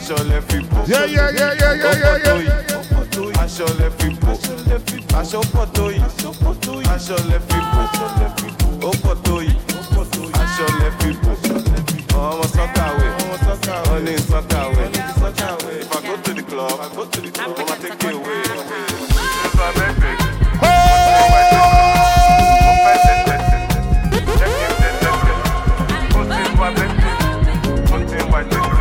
[0.09, 0.83] shall let people.
[0.87, 1.73] Yeah, yeah, yeah, yeah,
[3.43, 4.31] Aṣọlẹ̀ fipò.
[4.33, 5.15] Aṣọlẹ̀ fipò.
[5.19, 6.01] Aṣọ́pọ̀tò yìí.
[6.93, 7.81] Aṣọlẹ̀ fipò.
[8.87, 9.53] Ó pọ̀ tó yìí.
[10.41, 11.31] Aṣọlẹ̀ fipò.
[12.17, 12.89] Ọmọ a sucker
[14.29, 14.83] sọ́kàwé.
[15.81, 18.41] If I go to the club, ọmọ take it away.
[19.45, 20.19] If I make big.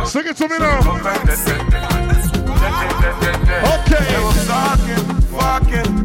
[0.09, 0.68] Sing it to me now.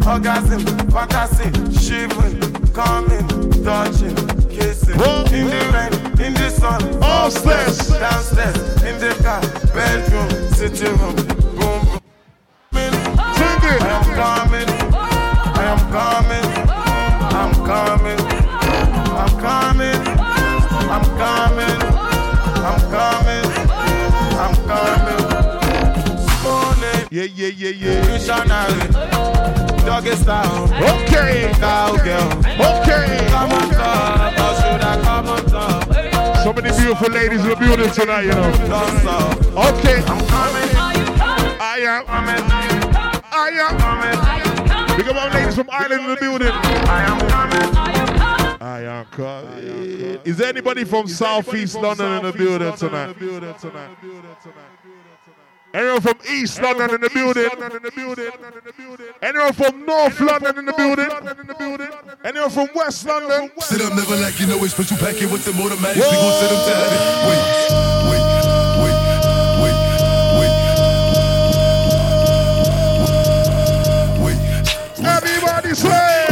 [0.07, 1.51] Orgasm, fantasy,
[1.81, 2.41] shivering,
[2.73, 3.27] coming,
[3.65, 4.15] touching,
[4.49, 4.95] kissing.
[5.35, 5.95] In the rain,
[6.27, 9.41] in the sun, upstairs, downstairs, in the car,
[9.75, 11.17] bedroom, sitting room,
[11.57, 11.83] boom,
[12.73, 12.93] boom.
[13.35, 13.81] Sing it.
[13.81, 14.71] I am coming,
[15.45, 16.47] I am coming,
[17.41, 18.21] I'm coming,
[19.23, 20.01] I'm coming,
[20.93, 21.81] I'm coming,
[22.69, 23.47] I'm coming,
[24.43, 25.23] I'm coming.
[26.43, 27.01] Morning.
[27.11, 28.01] Yeah, yeah, yeah, yeah.
[28.07, 28.87] Missionary,
[29.85, 30.65] doggy style.
[30.65, 31.53] Okay.
[31.59, 32.39] Cowgirl.
[32.41, 33.27] Okay.
[33.29, 36.43] Come on top, or should I come on top?
[36.43, 38.51] So many beautiful ladies in the building tonight, you know.
[39.69, 40.03] Okay.
[40.07, 40.69] I'm coming.
[41.61, 42.05] I am.
[42.09, 42.09] I
[43.51, 44.97] am.
[44.97, 46.49] Big up our ladies from Ireland in the building.
[46.51, 47.77] I am coming.
[48.61, 50.21] I am coming.
[50.25, 53.17] Is there anybody from Southeast London in the building tonight?
[55.75, 57.51] Anyone from East London in the building?
[59.21, 61.11] Anyone from North London in the building?
[62.23, 63.51] Anyone from West London?
[63.59, 65.97] Sit up, never like you know it's special packet with the automatics.
[65.97, 66.99] We gon' set them to heaven.
[67.27, 67.43] Wait,
[68.07, 68.23] wait,
[68.85, 68.99] wait,
[69.59, 69.75] wait,
[70.39, 70.55] wait,
[74.23, 75.05] wait.
[75.05, 76.24] Everybody say.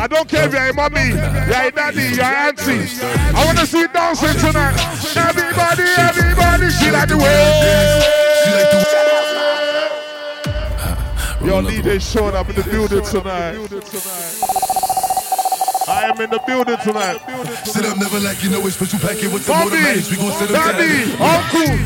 [0.00, 2.88] I don't care if you're a mommy, you're a daddy, you're an auntie.
[3.04, 4.72] I want to see you dancing tonight.
[5.14, 8.20] Everybody, everybody, she like the way.
[11.44, 13.56] Your leader is showing up in the building tonight.
[15.86, 17.20] I am in the building tonight.
[17.66, 20.10] Sit up, never like you know it's special packet with the automatics.
[20.10, 21.76] We gon' set them to daddy, uncle.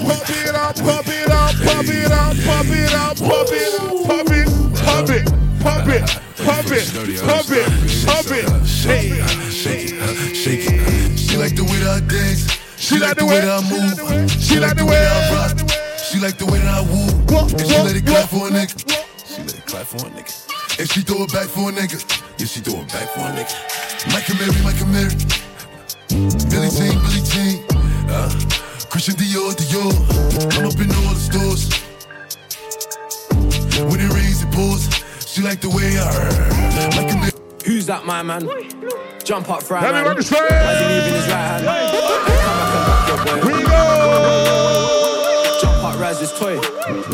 [0.00, 3.72] Pump it up, pump it up, pump it up, pump it up, pump it,
[4.06, 4.46] pump it,
[4.84, 5.24] pump it,
[5.62, 6.04] pump it,
[6.44, 6.86] pump it,
[7.26, 8.48] pump it, pump it.
[8.84, 9.10] Hey,
[9.44, 11.18] Shake it, shake it.
[11.18, 12.58] She like the way that I dance.
[12.76, 14.30] She like the way- that I move.
[14.30, 15.58] she like the way- I rock.
[16.10, 17.06] She like the way that I woo.
[17.52, 18.74] And she let it clap for a nigga.
[19.26, 20.34] She let it clap for a nigga.
[20.80, 22.00] And she throw it back for a nigga.
[22.38, 23.54] Yeah, she throw it back for a nigga.
[24.38, 25.14] Mary, Michael Mary.
[26.08, 27.09] Billy Jean, Billy Jean.
[28.90, 29.92] Uh, Christian Dior, Dior.
[30.58, 31.70] I'm up in all the stores.
[33.90, 34.88] When it rains, it pours.
[35.26, 37.32] She like the way I Michael Mary.
[37.64, 38.48] Who's that, my man?
[39.24, 39.94] Jump up, right, man.
[39.94, 43.46] Everybody say- As he leaving his right hand.
[43.46, 43.70] We go.
[45.60, 46.60] Jump up, rise this toy.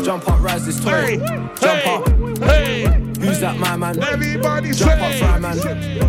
[0.03, 1.17] Jump up, rise this toy.
[1.61, 2.07] Jump up.
[2.43, 2.85] Hey.
[3.19, 4.01] Who's that, my man?
[4.03, 5.57] Everybody Jump say- up, right, man.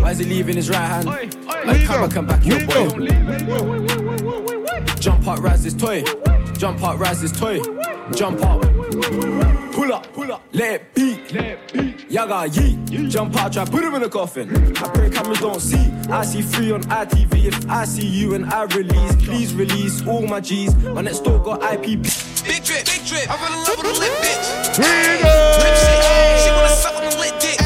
[0.05, 1.05] As he leaving his right hand.
[1.05, 4.58] Like, come and come back, your boy.
[4.99, 6.03] Jump up, rise this toy.
[6.57, 7.61] Jump up, rise this toy.
[8.11, 8.61] Jump up.
[9.71, 11.31] Pull up, pull up, let it beat.
[12.11, 14.49] Yaga yeet, jump out, try put him in a coffin.
[14.77, 15.89] I pray cameras don't see.
[16.09, 17.45] I see free on ITV.
[17.45, 20.75] If I see you and I release, please release all my G's.
[20.75, 22.03] My next door got IP.
[22.43, 23.29] Big drip, big drip.
[23.29, 24.77] I fell in love with a lit bitch.
[24.79, 24.83] We
[26.43, 27.57] She wanna suck on a lit dick.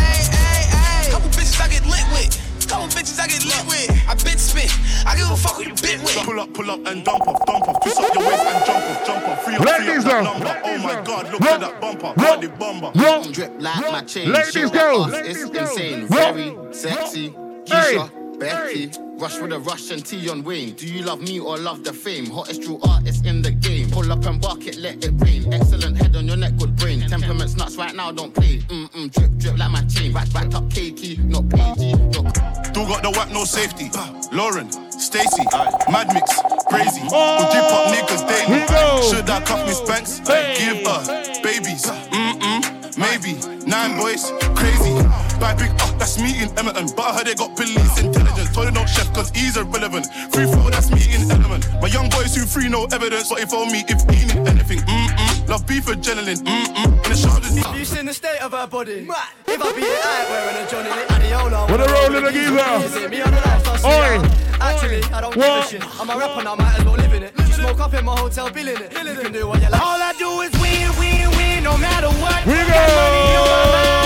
[1.10, 2.68] Couple bitches I get lit with.
[2.68, 3.90] Couple bitches I get lit with.
[4.08, 4.70] I bit spit.
[5.06, 5.76] I give a fuck who you
[6.14, 6.26] bit with.
[6.26, 7.82] Pull up, pull up and dump off, dump off.
[7.82, 9.44] Twist up your waist and jump off, jump off.
[9.44, 10.34] Free up, free Ladies up that now.
[10.34, 10.62] number.
[10.64, 12.14] Oh my god, look at that bumper.
[12.16, 13.32] Body bomber.
[13.32, 14.32] Drip like my chain.
[14.32, 15.06] Ladies Shit go.
[15.06, 16.08] that us, It's insane.
[16.08, 17.30] Very sexy.
[17.66, 18.92] Keisha, Becky.
[19.18, 20.74] Rush with a Russian T on Wayne.
[20.74, 22.26] Do you love me or love the fame?
[22.30, 23.83] Hottest true artist in the game.
[23.94, 25.54] Pull up and bark it, let it rain.
[25.54, 27.02] Excellent head on your neck, good brain.
[27.08, 28.58] Temperaments nuts right now, don't play.
[28.58, 30.12] Mm mm, drip drip like my chain.
[30.12, 31.92] Back back up, cakey, not pagey.
[32.12, 32.26] Your
[32.66, 33.92] Still got the whack, no safety.
[34.36, 35.46] Lauren, Stacy,
[35.92, 37.04] Mad Mix, crazy.
[37.04, 38.66] We keep up niggas daily.
[39.10, 40.20] Should I cuff me spanks?
[40.22, 41.86] Give her babies.
[42.10, 43.38] Mm-mm, maybe.
[43.70, 45.33] Nine boys, crazy.
[45.44, 46.88] Bad big up, ah, that's me in Emerton.
[46.96, 48.48] But I heard they got police intelligence.
[48.56, 50.08] Told they don't chef cause he's irrelevant.
[50.32, 51.68] Free flow, that's me in element.
[51.84, 53.28] My young boys who free no evidence.
[53.28, 55.50] But if on me, if he need anything, mm-mm.
[55.50, 56.88] Love beef adrenaline, mm-mm.
[56.88, 59.04] In the shoulders, You seen the state of her body?
[59.04, 59.36] Right.
[59.46, 61.60] If I be it, I ain't wearing a Johnny Adiola.
[61.70, 63.10] With a roll in the geezer.
[63.10, 64.24] Me on the lifestyle, Oi.
[64.64, 65.70] Actually, I don't What?
[65.70, 66.00] give a shit.
[66.00, 67.38] I'm a rapper now, might as well live in it.
[67.52, 68.94] Smoke up in my hotel, bill in it.
[68.94, 69.82] You can do what you like.
[69.82, 72.46] All I do is win, win, win, no matter what.
[72.46, 74.03] We Got go.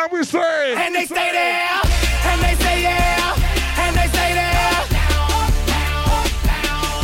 [0.00, 0.74] And we say.
[0.76, 1.80] And they stay there.
[2.24, 3.36] And they say yeah.
[3.84, 4.80] And they say there.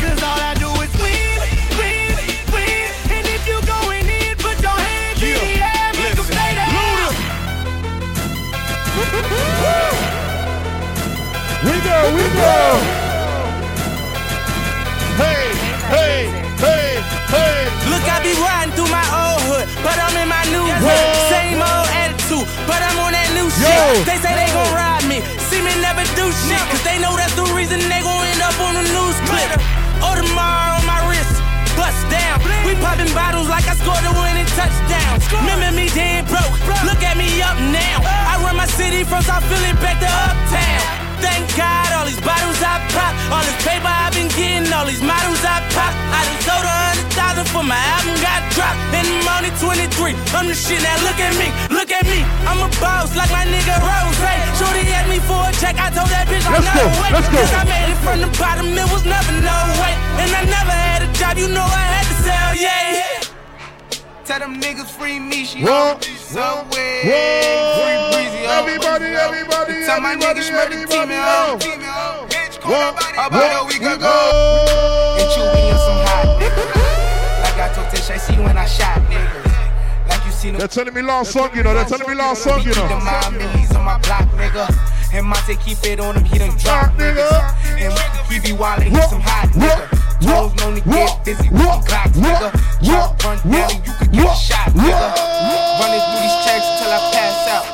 [0.00, 0.88] Cause all I do is.
[3.12, 7.12] And if you going in, put your hands in the air, make them stay there.
[11.68, 12.56] We go, we go.
[15.20, 15.52] Hey,
[15.92, 16.32] hey,
[16.64, 17.68] hey, hey.
[17.92, 21.25] Look, I be riding through my old hood, but I'm in my new hood.
[22.66, 23.70] But I'm on that new Yo.
[23.70, 24.04] shit.
[24.04, 27.34] They say they gon' ride me, see me never do shit, cause they know that's
[27.38, 29.50] the reason they gon' end up on the news clip.
[30.02, 31.38] Oh, Audemars on my wrist,
[31.78, 32.42] bust down.
[32.66, 35.22] We popping bottles like I scored a winning touchdown.
[35.40, 36.52] Remember me dead broke,
[36.84, 38.02] look at me up now.
[38.02, 40.95] I run my city from South Philly back to Uptown.
[41.54, 45.42] God, all these bottles I pop, all this paper I've been getting, all these models
[45.44, 45.92] I pop.
[45.92, 48.78] I done sold a hundred thousand for my album got dropped.
[48.96, 50.16] And I'm only 23.
[50.34, 50.96] I'm the shit now.
[51.06, 52.24] Look at me, look at me.
[52.48, 54.16] I'm a boss like my nigga Rose.
[54.58, 55.76] Shorty asked me for a check.
[55.76, 57.12] I told that bitch Let's go, wait.
[57.12, 57.40] let's go.
[57.44, 58.72] I made it from the bottom.
[58.72, 59.94] It was never no way.
[60.16, 61.36] And I never had a job.
[61.36, 63.05] You know I had to sell, yeah.
[64.26, 65.94] Tell them niggas free me, she Whoa.
[65.94, 66.66] Whoa.
[66.66, 67.06] free
[68.10, 68.58] breezy, oh.
[68.58, 71.60] Everybody, everybody, Tell my niggas spread the team out.
[71.60, 73.94] Bitch, Whoa, about whoa, a week whoa.
[73.94, 74.10] ago.
[75.22, 76.74] And you be on some hot niggas.
[77.38, 80.08] Like I told Tish, I see when I shot niggas.
[80.08, 80.58] Like you seen them.
[80.58, 81.74] They're telling me last song, you know.
[81.74, 82.88] They're telling me last song, you know.
[83.30, 84.66] millies on my block, nigga.
[85.14, 87.54] And Monte keep it on him, he done drop niggas.
[87.78, 87.94] And
[88.26, 89.95] he be wildin', he some hot nigga.
[90.20, 92.50] Toes known to get busy with some clocks, nigga.
[92.84, 95.08] Drop run down and you could get shot, nigga.
[95.80, 97.64] Running through these checks till I pass out.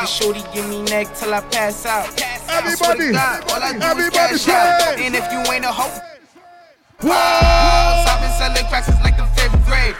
[0.00, 2.08] And shorty give me neck till I pass out.
[2.20, 4.98] I Everybody, God, all I do is everybody cash out.
[4.98, 6.00] And if you ain't a hoe,
[7.02, 9.96] I've been selling cracks since like the fifth grade.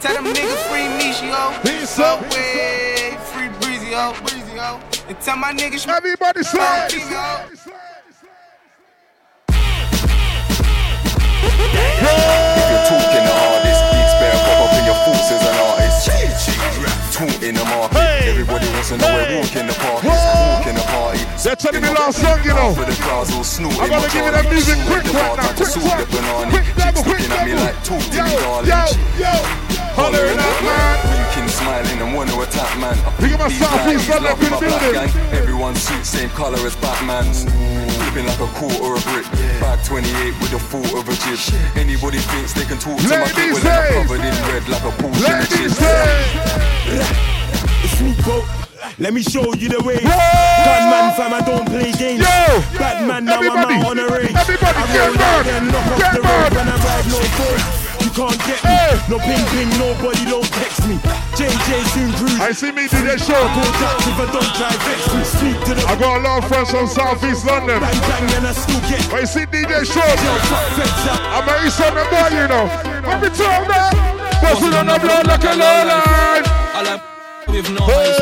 [0.00, 1.58] Tell them niggas free me, ho.
[1.62, 2.20] Peace up.
[2.20, 4.80] Subway, free breezy ho, breezy ho.
[5.08, 7.95] And tell my niggas Everybody say.
[11.46, 16.10] If you're talking the hardest, beats better pop up in your thoughts as an artist.
[17.42, 17.96] In the market,
[18.28, 20.10] everybody wants to know where walk in the park is.
[20.10, 21.22] Walk in the party.
[21.40, 22.74] They're telling me last song, you know.
[22.74, 25.36] For the crowds all snoot I in gotta my give you that music quick right
[25.38, 26.00] now, to quick sort one.
[26.02, 26.50] the banana.
[26.50, 28.68] Quick level, quick looking at me like, talk to Yo, me, darling.
[28.68, 28.82] yo,
[29.22, 29.32] yo.
[29.96, 30.94] Hollering out, man.
[31.08, 32.96] Winking, smiling, and want to attack, man.
[33.22, 35.08] Big up my Southeast ladies London love my for the black building.
[35.08, 35.40] gang.
[35.40, 37.46] Everyone's suit, same colour as Batman's.
[38.16, 39.26] Flipping like a quarter or a brick.
[39.60, 41.36] Bag 28 with a thought of a jib.
[41.76, 43.98] Anybody thinks they can talk to my Ladies kid, well, say.
[43.98, 45.70] I'm covered in red like a Porsche in a chip.
[45.76, 46.24] say.
[47.84, 48.42] It's me, bro.
[48.98, 50.00] Let me show you the way.
[50.00, 52.24] Gunman fam, I don't play games.
[52.24, 52.78] Yo!
[52.78, 54.34] Batman, now Everybody, I'm out on a range.
[54.34, 57.85] everybody, I get roll mad, out and knock off get the mad.
[58.16, 58.32] Road when I ride no phone.
[58.32, 58.76] You can't get me.
[59.06, 60.96] No ping ping, nobody don't text me.
[61.36, 62.40] JJ soon cruise.
[62.40, 63.36] I see me do that show.
[63.36, 63.52] I
[64.08, 65.20] if I don't try vex me.
[65.24, 67.80] Speak to the I got a lot of friends from Southeast London.
[67.80, 69.04] bang bang and I still get.
[69.10, 71.20] But you see DJ Short, Yo, fuck feds out.
[71.36, 72.66] I'm a East London boy, you know.
[73.04, 73.92] Let me tell that.
[74.40, 76.44] Busting on the blood like a low line.
[76.76, 77.00] All I'm
[77.52, 78.16] with no eyes.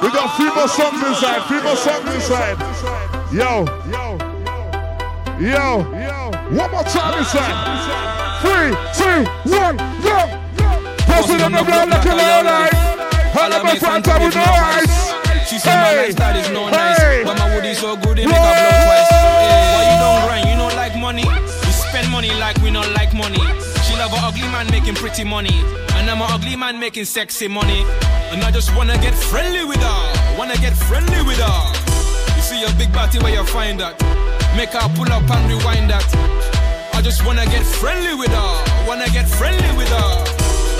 [0.00, 1.44] We got three more songs inside.
[1.46, 2.56] Three more songs inside.
[3.32, 3.68] Yo.
[3.92, 4.09] Yo.
[5.40, 7.56] Yo, yo, one more time inside.
[8.44, 9.74] Three, two, one,
[10.04, 10.28] go.
[11.08, 12.76] Posted on the ground like a low light.
[13.40, 15.48] All of my friends are with no eyes.
[15.48, 18.36] She said my lifestyle is no nice, but my wood is so good it make
[18.36, 19.08] her blow twice.
[19.08, 20.48] Why you don't grind?
[20.50, 21.24] You don't like money.
[21.24, 23.40] We spend money like we don't like money.
[23.88, 25.56] She love a ugly man making pretty money,
[25.96, 27.80] and I'm a ugly man making sexy money.
[28.28, 30.36] And I just wanna get friendly with her.
[30.36, 31.60] Wanna get friendly with her.
[32.36, 34.19] You see a big body where you find that.
[34.56, 36.04] Make her pull up and rewind that.
[36.94, 38.86] I just wanna get friendly with her.
[38.86, 40.10] Wanna get friendly with her.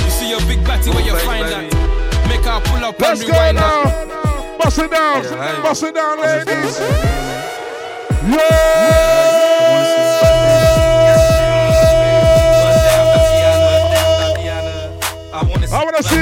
[0.04, 1.64] You see a big body where you find that.
[2.28, 3.84] Make her pull up Let's and go rewind now.
[3.84, 4.58] that.
[4.62, 5.24] Bust it down.
[5.24, 6.80] Yeah, Bust it down, ladies.
[15.32, 16.16] I wanna I wanna see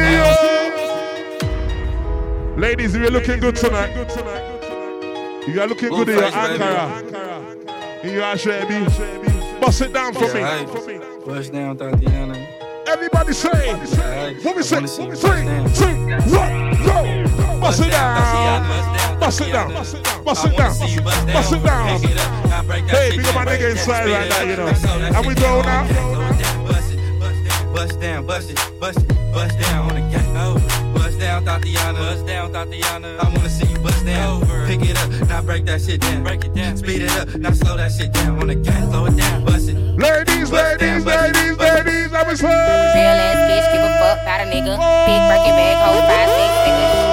[2.54, 2.60] you.
[2.60, 3.96] Ladies, you're looking good tonight.
[5.46, 6.60] You got looking good in your Good.
[6.60, 7.27] Ankara.
[8.02, 9.60] In your Ashrabi.
[9.60, 11.00] Bust it down for me.
[11.26, 12.34] Bust down, Tatiana.
[12.86, 13.74] Everybody say.
[14.42, 14.86] What we say?
[14.86, 15.44] Three,
[15.74, 15.94] two,
[16.32, 17.60] one, go.
[17.60, 19.20] Bust it down.
[19.20, 19.72] Bust it down.
[19.72, 19.94] Bust
[20.46, 20.78] it down.
[21.32, 22.00] Bust it down.
[22.86, 24.68] Hey, big up my nigga inside right now, you know.
[25.16, 25.84] And we go now.
[27.74, 30.67] Bust down, bust it, bust it, bust down on the gang.
[31.18, 31.98] Bust down, Tatiana.
[31.98, 33.16] Bust down, Tatiana.
[33.18, 34.40] I wanna see you bust down.
[34.68, 36.22] Pick it up, now break that shit down.
[36.22, 36.76] Break it down.
[36.76, 38.88] Speed it up, now slow that shit down on the gang.
[38.88, 39.74] Slow it down, bust it.
[39.74, 42.46] Ladies, ladies, ladies, ladies, let me say.
[42.46, 44.78] Real ass bitch, give a fuck about a nigga.
[44.78, 47.07] Big Birkin bag, hold five, six figures.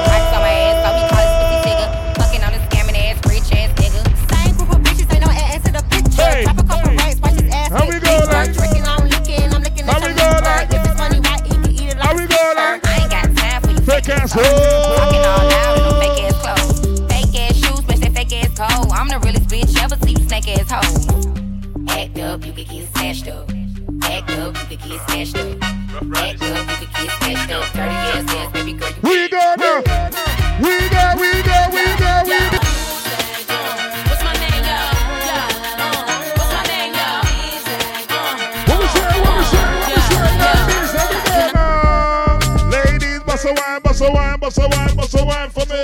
[14.06, 14.38] Time for.
[14.38, 16.80] Fake ass Walking all loud in them fake ass clothes.
[17.10, 18.91] Fake ass shoes, match that fake ass cold.
[18.91, 21.26] I'm the realest bitch ever see snake ass hoe.
[21.90, 23.49] Act up, you can get snatched up.
[24.03, 25.64] Act up, you can get snatched up.
[26.15, 27.65] Act up, you can get snatched up.
[27.73, 29.82] Dirty ass ass, baby girl, We go now.
[30.61, 31.34] We go, we go,
[44.35, 45.83] wine, bust a wine, bust a wine for me.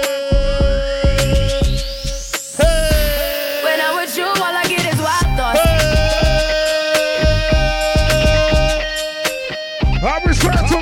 [3.64, 5.60] When I'm with you, all I get is wild thoughts.
[10.04, 10.82] I'm respectful.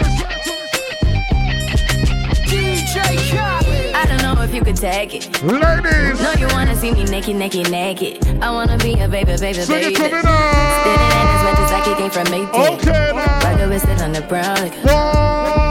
[3.92, 5.44] I don't know if you could take it.
[5.44, 6.22] Ladies.
[6.22, 8.26] No, you wanna see me naked, naked, naked.
[8.42, 9.94] I wanna be a baby, baby, Sing baby.
[9.94, 10.82] it to me now.
[10.82, 12.74] Spinning in as much as I can from Maytag.
[12.80, 13.40] Okay now.
[13.44, 14.56] Rocket with it on the brown.
[14.56, 15.69] Like,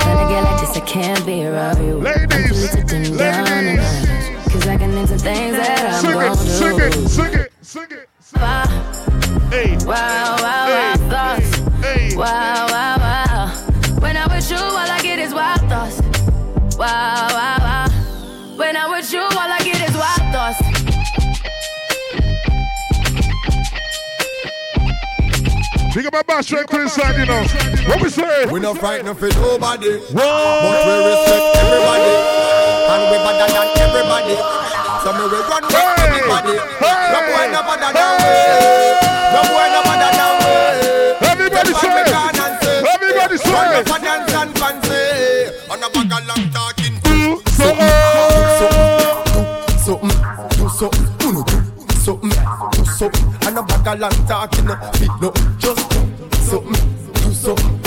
[0.88, 1.98] can't be around you.
[1.98, 3.10] Ladies, ladies.
[4.50, 6.46] Cause I can into things that I'm Sing gon' it, do.
[6.48, 8.08] sing it, sing it, sing it.
[8.34, 8.64] Wow,
[9.84, 12.16] wow, wow, wow, thoughts.
[12.16, 12.97] Wow, wow.
[25.98, 26.22] Big up my
[26.70, 27.42] to the side, you know.
[27.90, 28.46] What we say?
[28.46, 32.14] We not frightened for nobody, but we respect everybody,
[32.86, 34.38] and we better than everybody.
[35.02, 36.54] So me we run with everybody.
[36.54, 38.30] No boy no better than we.
[39.34, 39.67] No boy
[53.88, 55.92] a long talking, fit no, just
[56.44, 56.72] something,
[57.14, 57.84] do something,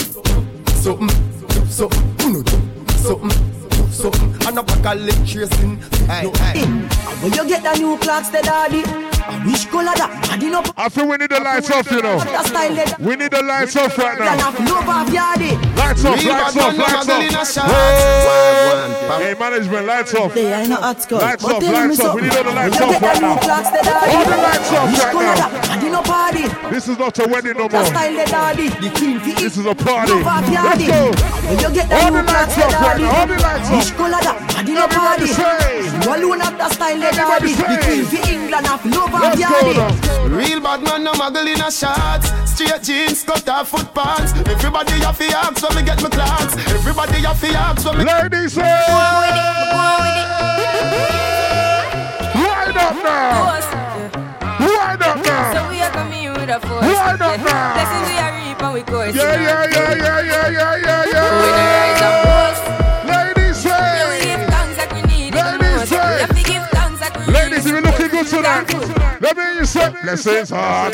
[0.82, 1.08] something,
[1.48, 2.58] do something, no do
[2.98, 6.32] something, do something, and a bag of leg tracing, fit no.
[6.56, 6.92] And
[7.22, 8.84] when you get the new clocks, the daddy,
[9.22, 12.18] I wish color that, daddy no I feel we need the lights off, you know.
[12.20, 14.26] That style that- We need the lights off right now.
[14.38, 15.52] have love off yardy.
[15.78, 19.22] Lights off, lights off, lights muggle in a off.
[19.22, 20.34] Hey, management, lights off.
[20.34, 21.20] They ain't no hot skull.
[21.22, 22.16] Lights off, lights off.
[22.16, 23.38] We need all the lights off right now.
[23.38, 25.36] clocks, the daddy, All the lights off right now.
[25.36, 26.44] that, daddy no party.
[26.72, 27.86] This is not a wedding no more.
[27.86, 30.14] style the daddy, the queen fi This is a party.
[30.14, 30.50] Let's
[30.88, 31.12] go.
[31.46, 33.20] When you get the All the lights off right now.
[33.20, 33.78] All the lights off.
[33.78, 34.22] wish color
[35.92, 36.22] that, daddy no party.
[36.22, 39.76] You alone have that style the daddy, the queen fi England have love off yardy.
[40.32, 42.32] Real bad man, no muggle in a shorts.
[42.50, 44.34] Straight jeans, cut off foot pants.
[44.48, 46.56] Everybody have to ask when me get my clocks.
[46.68, 48.04] Everybody have to ask when me.
[48.06, 48.62] Ladies, say.
[52.36, 53.60] Wind up now.
[54.60, 55.54] Wind up now.
[55.54, 56.86] So we are coming with a force.
[56.86, 57.74] Wind up now.
[57.74, 59.16] Blessings we are reap and we course.
[59.16, 60.81] Yeah, yeah, yeah, yeah, yeah, yeah,
[69.72, 70.92] say blessings on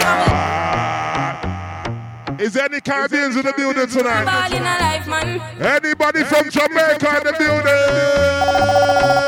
[2.40, 4.26] Is there any Caribbeans in the building tonight?
[4.26, 5.42] Ball in a life, man.
[5.60, 7.66] Anybody from Jamaica in the building?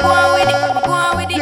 [0.03, 0.85] Go on with it.
[0.85, 1.39] Go on with it.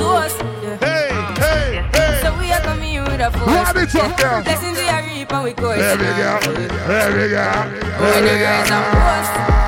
[0.00, 0.40] Ghost.
[0.82, 1.08] Hey,
[1.38, 2.20] hey, hey.
[2.22, 3.46] So we are coming with a force.
[3.46, 4.42] Run it up, girl.
[4.42, 5.76] Blessings we are reaping, we go.
[5.76, 6.40] There we go.
[6.88, 7.44] There we go.
[8.00, 9.67] There the rise we go.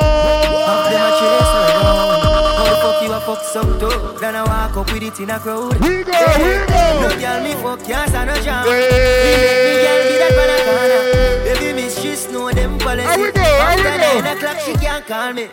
[3.31, 5.79] Fuck some dope, then I walk up with it in a crowd.
[5.79, 6.83] We go, we go.
[6.99, 8.65] No girl me fuck can't stand no jam.
[8.65, 9.23] Hey.
[9.23, 11.61] We make me girl be that banana.
[11.61, 13.07] Baby miss she know them policy.
[13.07, 15.47] How we go, how we After nine o'clock she can't call me.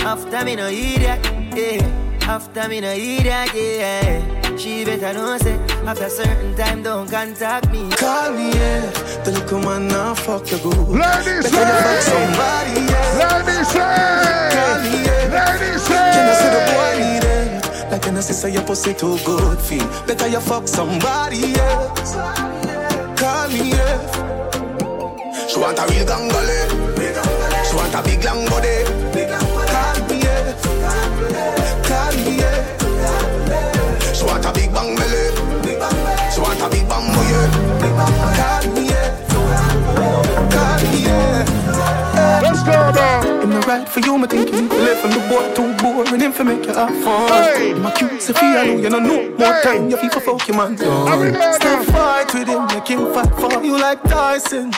[0.00, 1.24] After me no idiot,
[1.54, 2.18] yeah.
[2.22, 4.39] After me no idiot, yeah.
[4.60, 5.56] She better know say
[5.86, 7.88] after a certain time don't contact me.
[7.92, 8.90] Call me, yeah.
[9.24, 10.76] The little man now fuck the good.
[10.76, 12.12] Ladies, Better you fuck say.
[12.12, 13.40] somebody, yeah.
[13.40, 13.80] Ladies, say.
[14.52, 15.32] Call me, yeah.
[15.32, 17.90] Ladies, Can you see the boy need it?
[17.90, 19.86] Like can I say your pussy too good feel?
[20.06, 21.94] Better you fuck somebody, yeah.
[23.16, 23.96] Call me, yeah.
[25.48, 26.68] She want a real gangale.
[27.64, 28.84] She want a big long body.
[34.80, 36.32] Bang belly.
[36.32, 37.48] She want a big bang boy, yeah.
[38.38, 39.26] Call me, yeah.
[40.50, 42.40] Call me, yeah.
[42.42, 43.42] Let's go now.
[43.42, 44.68] I'm not right for you, my thinking.
[44.68, 47.28] Left from the boy too boring, him for make you have fun.
[47.28, 47.74] Hey.
[47.74, 49.62] My cute Sophia, know you don't know more Hey.
[49.62, 49.90] time.
[49.90, 50.76] You feel for fuck you, man.
[50.78, 54.72] How we go fight with him, make him fight for you like Tyson.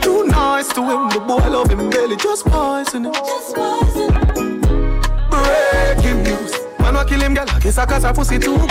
[0.00, 3.12] Too nice to him, the boy love him belly, just poison him.
[3.12, 4.57] Breaking news,
[6.88, 7.44] man, wa kill him, girl.
[7.48, 8.68] I guess I got her pussy too good.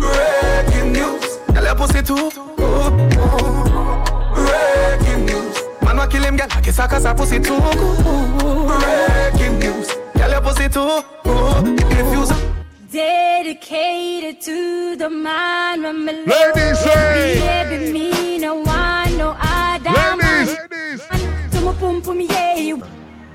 [0.00, 2.92] Breaking news, girl, your pussy too good.
[4.34, 6.48] Breaking news, man, wa kill him, girl.
[6.50, 7.98] I guess I got her pussy too good.
[8.80, 11.80] Breaking news, girl, your pussy too good.
[11.92, 12.24] If you
[12.90, 17.40] Dedicated to the man when me Ladies, say.
[17.40, 20.46] Baby, me no one, no other man.
[20.46, 21.00] Ladies,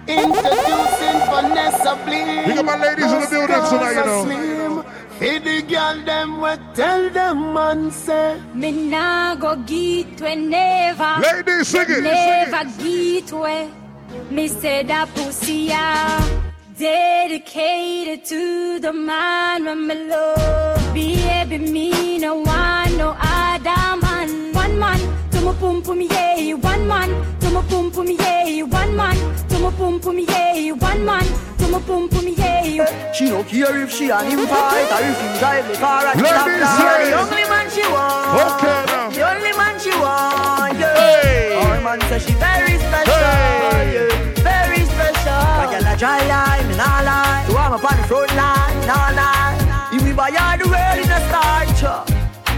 [0.10, 2.48] Introducing Vanessa Bling.
[2.48, 4.26] Big up my ladies in the building tonight, you know.
[4.26, 4.82] know.
[5.20, 8.42] Hey, the girl them what tell them man say.
[8.56, 11.14] Me nah go get we never.
[11.22, 12.02] Ladies, sing it.
[12.02, 14.36] Never get we.
[14.36, 16.42] Me say that pussy yeah.
[16.76, 20.94] Dedicated to the man when me love.
[20.94, 24.54] Baby, me no one, no other man.
[24.54, 25.00] One man
[25.32, 26.54] to my pum pum yeah.
[26.54, 28.62] One man to my pum pum yeah.
[28.64, 29.16] One man
[29.50, 30.72] to my pum pum yeah.
[30.72, 31.26] One man
[31.58, 33.12] to my pum pum yeah.
[33.14, 36.22] She don't care if she and him fight or if him drive the car and
[36.22, 37.10] Let stop me down.
[37.10, 38.42] The only man she want.
[38.54, 39.10] Okay now.
[39.10, 40.78] The only man she want.
[40.78, 40.94] Yeah.
[40.96, 41.56] Hey.
[41.56, 43.14] Our man say she very special.
[43.14, 43.94] Hey.
[43.96, 44.44] Yeah.
[44.46, 45.42] Very special.
[45.60, 47.46] Like a dry line, me nah lie.
[47.48, 49.90] So I'm up on the front line, nah lie.
[49.92, 51.82] If we buy her the world in a starch,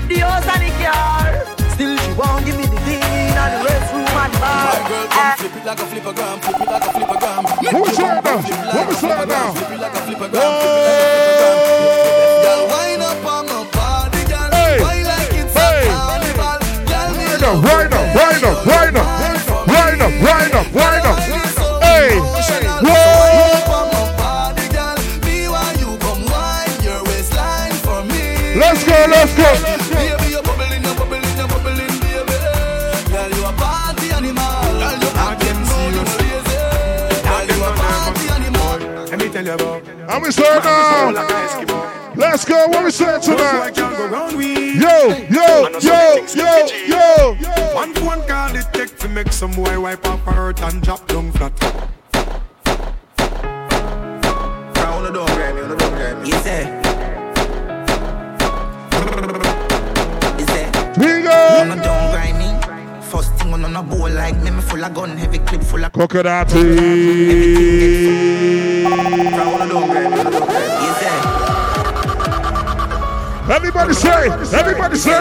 [0.10, 1.32] the house and the car.
[1.72, 3.81] Still she won't give me the thing in the restroom and bar.
[4.52, 7.44] My girl come flip it like a flippergram, flip it like a flipper flippergram.
[7.72, 8.38] Who's that now?
[8.76, 9.71] What was that now?
[42.42, 42.68] Let's go.
[42.70, 43.78] What we say tonight?
[43.78, 43.88] Yo,
[45.30, 47.76] yo, yo, yo, yo.
[47.76, 51.08] One phone call it take to make some boy wipe up her hurt and drop
[51.08, 51.54] down flat.
[54.76, 56.28] Round the door, Grammy, on the door, Grammy.
[56.28, 56.66] Yes, sir.
[60.98, 61.76] We On go.
[61.76, 63.02] the down, grimy.
[63.04, 65.92] First thing on a bowl like me, me full of gun, heavy clip full of
[65.94, 66.52] Coconut.
[73.52, 75.12] Everybody say, everybody say.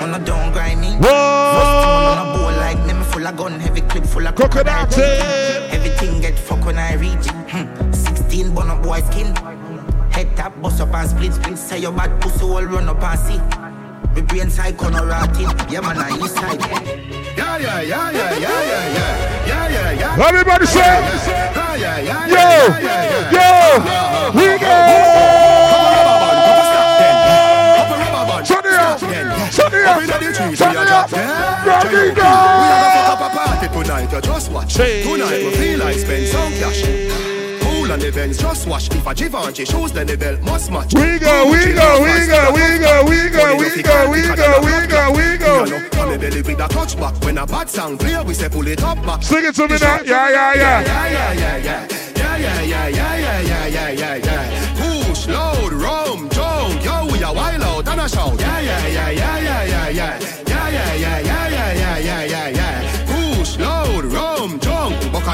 [0.00, 0.88] On the down, grimy.
[0.96, 1.08] Whoa.
[1.08, 4.98] On a bowl like me, me full of gun, heavy clip full full of Coconut.
[4.98, 7.50] Everything get fuck when I reach it.
[7.50, 7.92] Hmm.
[7.92, 9.32] 16 bun up boy skin.
[10.10, 11.58] Head tap, bust up and split split.
[11.58, 13.38] Say your bad pussy all run up and see.
[13.38, 15.46] My brain side corner rotting.
[15.70, 16.58] Yeah man, I inside.
[16.58, 20.26] Yeah, yeah, yeah, yeah, yeah, yeah, yeah, yeah, yeah, yeah.
[20.26, 24.32] Everybody say, Yeah, yeah, yeah, yo, yeah, yeah, yeah.
[24.32, 25.57] yo, we go.
[29.96, 31.66] Shut it up, shut it up.
[31.66, 32.60] Rock We down.
[32.62, 34.74] have a fuck up a party tonight, you just watch.
[34.74, 36.82] Tonight we feel like spend some cash.
[37.62, 38.88] Cool on the Benz, just watch.
[38.94, 40.94] If a Givenchy shoes, then the belt must match.
[40.94, 44.86] We go, we go, we go, we go, we go, we go, we go, we
[44.86, 45.62] go, we go.
[46.00, 47.24] On the belly with a touchback.
[47.24, 49.22] When a bad sound clear, we say pull it up back.
[49.22, 50.00] Sing it to me now.
[50.02, 50.80] Yeah, yeah, yeah.
[50.82, 51.88] Yeah, yeah, yeah, yeah.
[52.16, 55.04] Yeah, yeah, yeah, yeah, yeah, yeah, yeah, yeah, yeah.
[55.04, 58.38] Push, load, rum, jump, yo, we a wild out and a shout.
[58.38, 59.57] Yeah, yeah, yeah, yeah, yeah, yeah, yeah.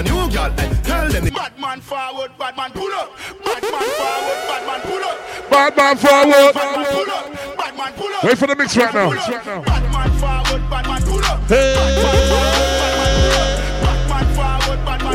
[0.05, 0.53] New girl.
[0.59, 3.11] eh, Tell them the bad man forward, bad man pull up.
[3.45, 5.19] Bad man forward, bad man pull up.
[5.51, 6.55] Bad man forward.
[6.55, 7.57] Bad man pull up.
[7.59, 8.25] Bad man pull up.
[8.25, 9.11] Wait for the mix right now.
[9.11, 11.41] Bad man forward, bad man pull up.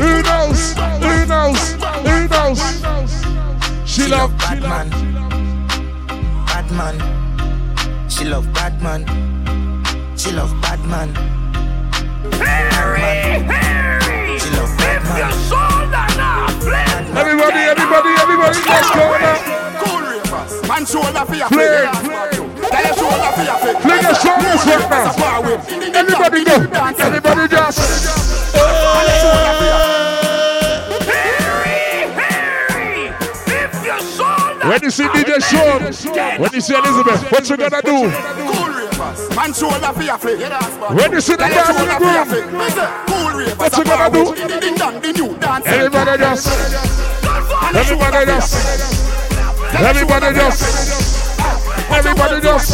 [0.00, 0.72] Who knows?
[1.02, 1.72] Who knows?
[2.06, 2.60] Who knows?
[3.90, 4.36] She love.
[4.38, 4.90] bad man.
[6.46, 8.08] Bad man.
[8.08, 9.04] She love bad man.
[10.16, 11.12] She love bad man.
[12.30, 13.59] Bad man.
[17.10, 19.82] Everybody, everybody, everybody, let's go now.
[19.82, 20.52] Cool ravers.
[20.68, 21.90] Man shoulder for your Fling.
[22.70, 23.76] Tell your shoulder for your feet.
[23.82, 25.98] Fling your shoulders right now.
[25.98, 26.54] Everybody go.
[27.04, 27.80] Everybody just.
[34.62, 35.82] When you see DJ Sean,
[36.40, 38.10] when you see Elizabeth, what you gonna do?
[39.28, 40.38] Control of your flip.
[40.94, 42.28] When you see the dance in the room.
[43.58, 44.34] What you gonna do?
[45.66, 46.46] Everybody just.
[47.74, 48.54] Everybody just.
[49.74, 50.62] Everybody just.
[51.90, 52.70] Everybody just.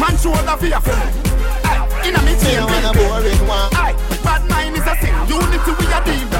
[0.00, 0.80] Man, show the fear.
[2.04, 3.91] In a meeting, when a boring one
[5.42, 6.30] unity we are deal.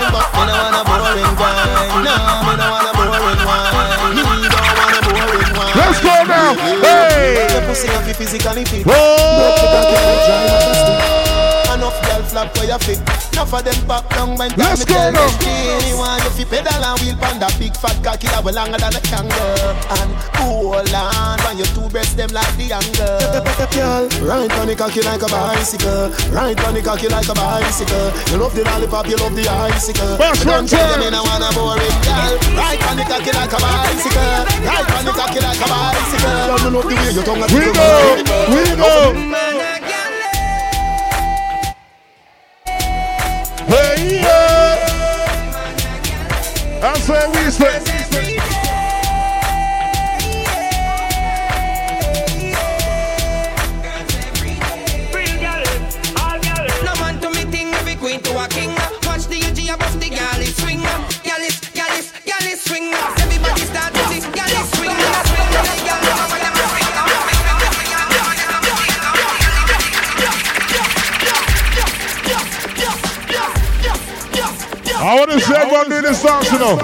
[0.48, 1.16] Hold them no fully back, hold them no fully back.
[1.88, 3.87] Hold them no fully back, hold them not fully back.
[5.88, 6.54] Let's go now.
[6.82, 7.48] Hey.
[12.28, 13.00] Flap where you fit.
[13.32, 15.28] Enough of them back down when Let's me go now.
[15.80, 19.02] Anyone you pedal and wheel pan that big fat cocky that way longer than a
[19.02, 23.18] kangaroo And hold on when your two breasts them like the angle.
[23.74, 26.14] Girl, ride on the cocky like a bicycle.
[26.30, 28.12] Ride on the cocky like a bicycle.
[28.30, 30.14] You love the lollipop, you love the icicle.
[30.20, 32.32] Boss don't tell me no wanna boring girl.
[32.54, 34.44] Ride on the cocky like a bicycle.
[34.62, 36.28] Ride on the cocky like a bicycle.
[36.28, 37.88] Me love the way your tongue We go.
[38.52, 39.47] We go.
[46.80, 47.97] That's where we say.
[75.08, 76.76] I want to see everyone doing this dance, you know.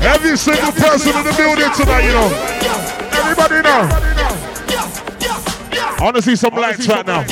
[0.00, 2.32] Every single person in the building tonight, you know.
[3.12, 3.84] Everybody know.
[5.92, 7.22] I want to see some lights right now.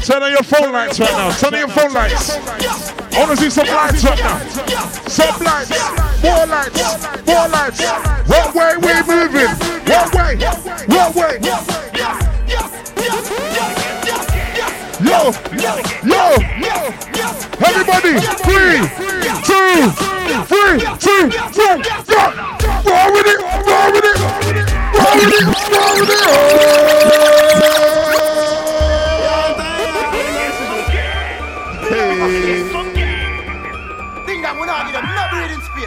[0.00, 1.30] Turn on your phone lights right now.
[1.36, 2.30] Turn on your phone lights.
[2.32, 4.38] I want to see some lights right now.
[5.12, 5.70] Some lights.
[6.22, 7.26] More lights.
[7.26, 7.84] More lights.
[8.30, 9.50] What way we moving?
[9.92, 10.36] What way?
[10.88, 12.19] What way?
[15.20, 16.24] Yo, yo,
[17.60, 18.80] everybody, three,
[19.44, 19.92] two,
[20.48, 21.28] three, two,
[21.60, 22.32] one, go,
[22.88, 23.36] roll with it,
[23.68, 24.16] roll with it,
[24.96, 26.20] roll with it, roll with it.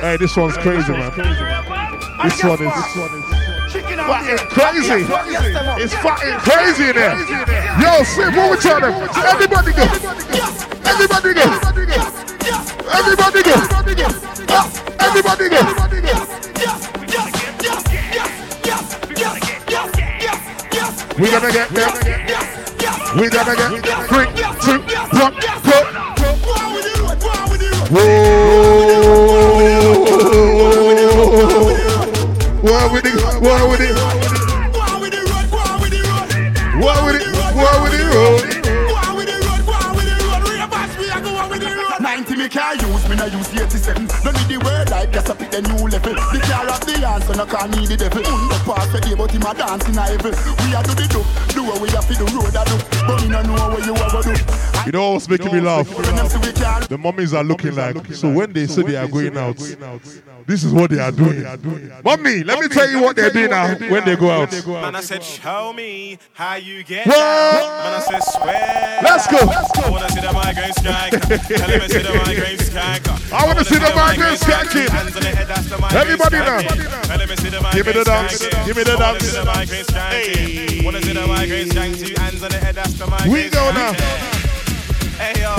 [0.01, 1.11] Hey, this one's crazy, man.
[2.23, 3.32] This one is
[3.81, 5.05] fucking crazy.
[5.81, 7.17] It's fucking crazy in there.
[7.81, 8.93] Yo, Sim, what we tell them?
[9.17, 9.83] Everybody go.
[10.85, 11.45] Everybody go.
[12.93, 13.55] Everybody go.
[14.99, 15.55] Everybody go.
[15.73, 16.01] Everybody.
[16.03, 16.27] Yes.
[16.53, 16.93] Yes.
[21.19, 21.91] We gonna get them.
[23.19, 24.27] We gonna get three,
[24.61, 24.79] two,
[25.17, 25.33] one,
[25.63, 25.77] go.
[27.91, 28.42] Whoa.
[33.43, 33.95] With it?
[34.73, 35.27] What with it?
[36.79, 37.27] What with it?
[37.55, 38.03] What with it?
[38.15, 38.63] road?
[41.99, 45.35] 90 me can't use, me not use 87 Don't need the word like just a
[45.35, 48.91] pick the new level The car of the answer, no call me the devil Underpass
[48.91, 51.79] the day, but him a dance in a We a do the do, do what
[51.79, 52.75] we have to the road I do
[53.07, 54.35] But me no know what you ever do
[54.85, 55.87] You know what's making me laugh?
[56.89, 59.57] The mummies are looking like, so when they say they are going out,
[60.47, 61.43] this is what they are doing.
[62.03, 64.51] Mummy, let me tell you what they're doing now when they go out.
[64.51, 67.17] Man, I said, show me how you get What?
[67.17, 68.99] Man, I said, swear.
[69.03, 69.37] Let's go.
[69.39, 71.11] I wanna see the migraine skank.
[71.47, 73.31] Tell him to see the migraine skank.
[73.33, 74.89] I wanna see the migraine skanking.
[74.89, 76.59] Hands on the head, that's the migraine Everybody now.
[76.61, 77.07] skanking.
[77.07, 78.39] Tell him to see the Give me the dance.
[78.65, 79.23] Give me the dance.
[79.23, 80.85] see the migraine skanking.
[80.85, 82.05] Wanna see the migraine skank.
[82.07, 83.93] Two hands on the head, that's the migraine We go now.
[85.17, 85.55] Hey yo,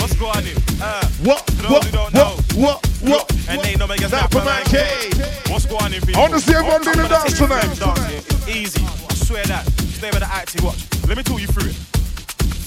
[0.00, 0.44] what's going on?
[0.82, 1.48] Uh, What?
[1.50, 2.47] for What?
[2.58, 2.86] Who don't know, What?
[3.02, 3.48] What?
[3.48, 5.10] and they know me get That on my K.
[5.50, 6.16] What's going on, people?
[6.16, 8.48] I wanna see everyone do the dance take you through tonight.
[8.48, 9.66] Easy, I swear that.
[9.66, 10.84] Stay with the acting, watch.
[11.06, 11.97] Let me talk you through it.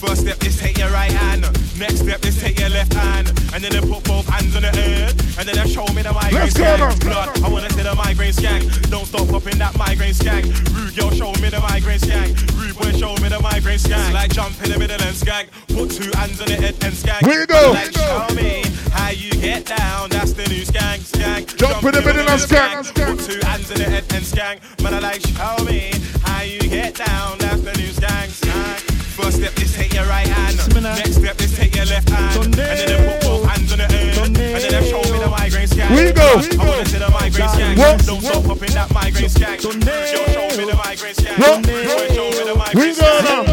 [0.01, 1.43] First step is take your right hand.
[1.77, 3.29] Next step is take your left hand.
[3.53, 5.11] And then they put both hands on the head.
[5.37, 7.05] And then they show me the migraine Let's skank.
[7.05, 8.89] Blood, I wanna see the migraine skank.
[8.89, 10.49] Don't stop popping that migraine skank.
[10.73, 12.33] Rude girl, show me the migraine skank.
[12.57, 14.09] Rude boy, show me the migraine skank.
[14.09, 15.53] It's like jump in the middle and skank.
[15.69, 17.21] Put two hands on the head and skank.
[17.21, 17.69] Here you go.
[17.69, 20.09] Like show me how you get down.
[20.09, 21.55] That's the new skank, skank.
[21.57, 22.89] Jump in the middle and skank.
[22.97, 24.65] Put two hands on the head and skank.
[24.81, 25.93] Man, I like show me
[26.25, 27.37] how you get down.
[27.37, 28.90] That's the new skank, skank.
[29.22, 30.57] First step is take your right hand.
[30.81, 32.45] Next step is take your left hand.
[32.45, 34.18] And then they put both hands on the head.
[34.18, 35.89] And then they show me the migraine skank.
[35.95, 36.41] We go.
[36.41, 37.77] I wanna the migraine skank.
[37.77, 38.06] What?
[38.06, 39.64] Don't stop popping that migraine skank.
[39.64, 41.38] Yo, show me the migraine skank.
[41.38, 41.68] What?
[41.68, 43.43] Yo, show me the migraine We go now.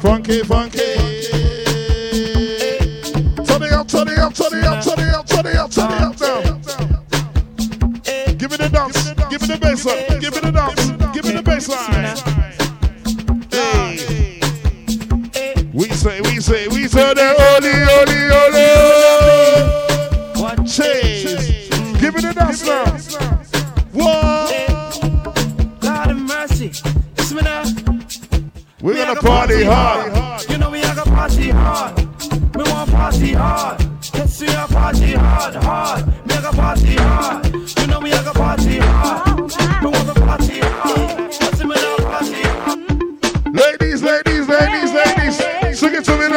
[0.00, 0.86] Funky, funky.
[3.46, 5.70] Turn it up, turn it up, turn it up, turn it up, turn it up,
[5.70, 6.18] turn it up.
[8.38, 11.32] Give me the dance, give me the bass line, give me the dance, give me
[11.32, 11.68] the bass
[16.00, 18.68] say, we say, we say the holy, holy, holy.
[20.40, 21.68] What chase?
[22.00, 22.86] Give it a dance now.
[23.92, 24.50] What?
[25.80, 26.72] God of mercy.
[27.18, 27.64] Listen me now.
[28.80, 30.48] We're I gonna go party hard.
[30.48, 31.98] You know we are gonna party hard.
[32.56, 33.82] We want party hard.
[34.14, 36.06] Yes, we are party hard, hard.
[36.26, 37.46] Me a go party hard.
[37.78, 39.38] You know we are gonna party hard.
[39.82, 41.19] We want to party hard.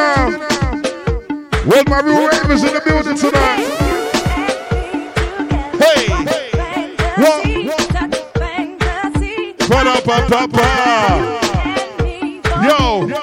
[0.03, 0.27] Now.
[1.65, 3.63] Well, my real ravers in the building tonight.
[5.79, 6.07] Hey,
[7.21, 7.43] what?
[10.51, 10.69] Pa.
[12.63, 13.22] Yo, yo, yo.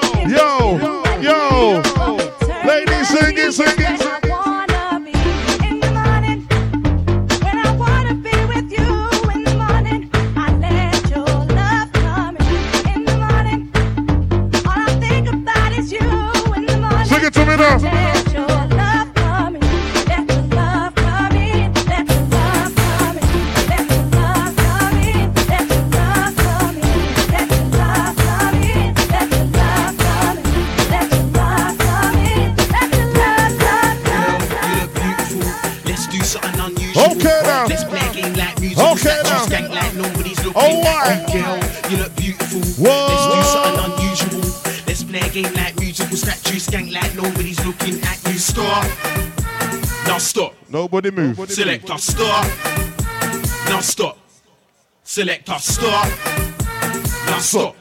[50.81, 50.91] Stop.
[50.91, 51.49] Nobody move.
[51.51, 52.45] Selector stop.
[53.69, 54.17] Now stop.
[55.03, 56.07] Selector stop.
[57.25, 57.75] Now stop.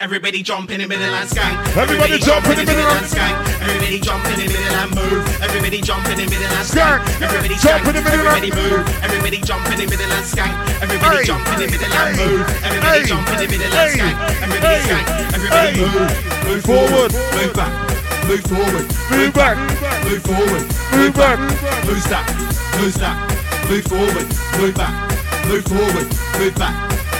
[0.00, 1.76] Everybody jump in the middle and skank.
[1.76, 3.38] Everybody jump in the middle and skank.
[3.62, 5.22] Everybody jump in the middle and move.
[5.40, 7.22] Everybody jump in the middle and skank.
[7.22, 9.04] Everybody Jump in the middle and- Everybody move.
[9.06, 10.82] Everybody jump in the middle and skank.
[10.82, 12.42] Everybody jump in the middle and move.
[12.66, 14.16] Everybody jump in the middle and skank.
[14.42, 15.06] Everybody skank.
[15.38, 16.10] Everybody move.
[16.50, 17.12] Move Forward.
[17.38, 17.91] Move back.
[18.28, 18.86] Move forward.
[19.10, 19.56] Move back.
[20.04, 20.64] Move forward.
[20.92, 21.38] Move back.
[21.84, 22.24] Who's that?
[22.78, 23.16] Who's that?
[23.68, 24.26] Move forward.
[24.58, 24.94] Move back.
[25.46, 26.06] Move forward.
[26.38, 26.76] Move back.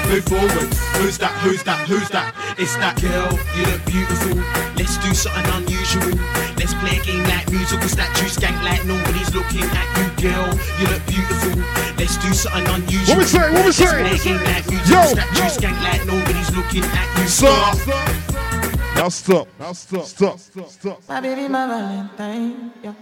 [0.08, 0.68] Move forward.
[0.98, 1.32] Who's that?
[1.42, 1.80] Who's that?
[1.88, 2.34] Who's that?
[2.58, 3.32] It's that girl.
[3.56, 4.38] You look beautiful.
[4.78, 6.14] Let's do something unusual.
[6.56, 8.28] Let's play a game like musical statue.
[8.30, 10.48] Skank like nobody's looking at you, girl.
[10.80, 11.60] You look beautiful.
[11.98, 13.16] Let's do something unusual.
[13.16, 13.46] What we say?
[13.52, 13.84] What we say?
[13.90, 15.38] Let's play a game like musical Yo, statue.
[15.38, 15.46] yo.
[15.50, 17.26] Skank like nobody's looking at you.
[17.26, 17.76] Stop.
[18.94, 19.48] Now stop.
[19.58, 20.04] Now stop.
[20.04, 20.38] Stop.
[20.38, 21.08] Stop.
[21.08, 22.70] My baby, my Valentine.
[22.84, 22.94] Yeah.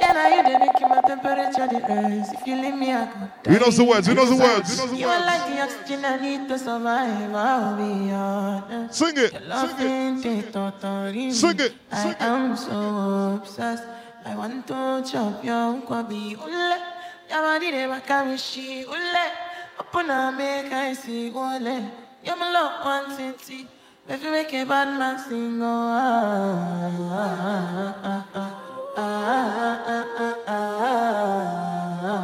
[0.00, 2.32] Can I hear the Nicki, my temperature the rise.
[2.32, 4.06] If you leave me, I could Who knows the words?
[4.08, 4.70] Who knows the words?
[4.74, 7.34] Who knows the You are like the oxygen I need to survive.
[7.34, 8.98] I'll be honest.
[8.98, 9.32] Sing it.
[9.32, 11.30] Your love ain't it, totally.
[11.32, 11.74] Sing it.
[11.92, 13.84] I am so obsessed.
[14.24, 16.34] I want to chop your nkwobi.
[16.34, 16.78] Ule.
[17.30, 18.84] Yamadi de bakamishi.
[18.88, 19.24] Ule.
[19.78, 21.30] Open up, make I see.
[21.30, 21.90] Ule.
[22.24, 23.68] You're my love, one city.
[24.08, 28.50] If you make a bad man sing, oh, ah, ah, ah, ah,
[28.98, 30.58] ah, ah, ah, ah,
[32.02, 32.18] ah,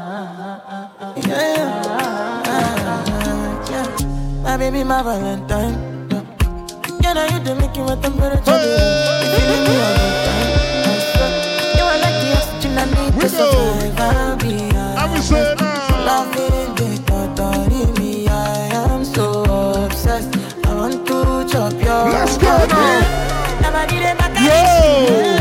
[0.68, 1.54] ah, ah, yeah,
[3.70, 3.86] yeah.
[4.42, 5.76] My baby, my Valentine.
[7.00, 8.58] Yeah, now you do make you a temperature.
[8.58, 10.50] If you me all the time.
[11.78, 14.00] You are like the oxygen I need to survive.
[14.00, 14.47] I'll be
[24.98, 25.37] Whoa!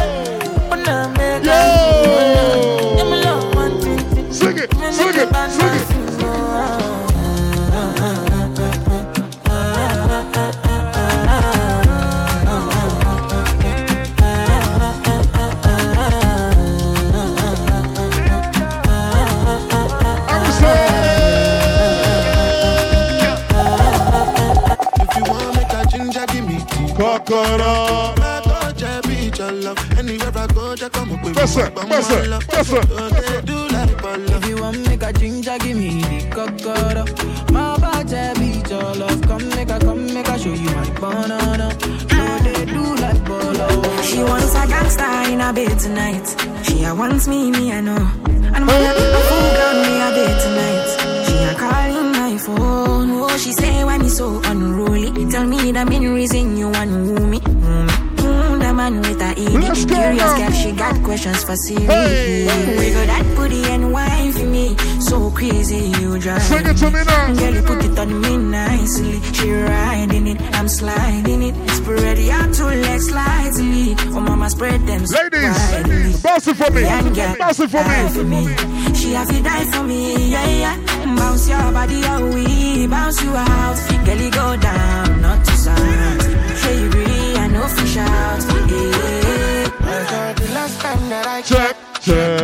[76.83, 77.35] Me.
[77.39, 78.47] Bounce it for me.
[78.95, 81.15] She have to die for me, yeah, yeah.
[81.15, 83.77] Bounce your body away, bounce you out.
[84.05, 86.21] Girl, you go down, not to sound.
[86.57, 88.41] Say you agree, I know fish out.
[88.69, 89.69] Yeah.
[90.09, 92.36] Girl, the last time that I check, check.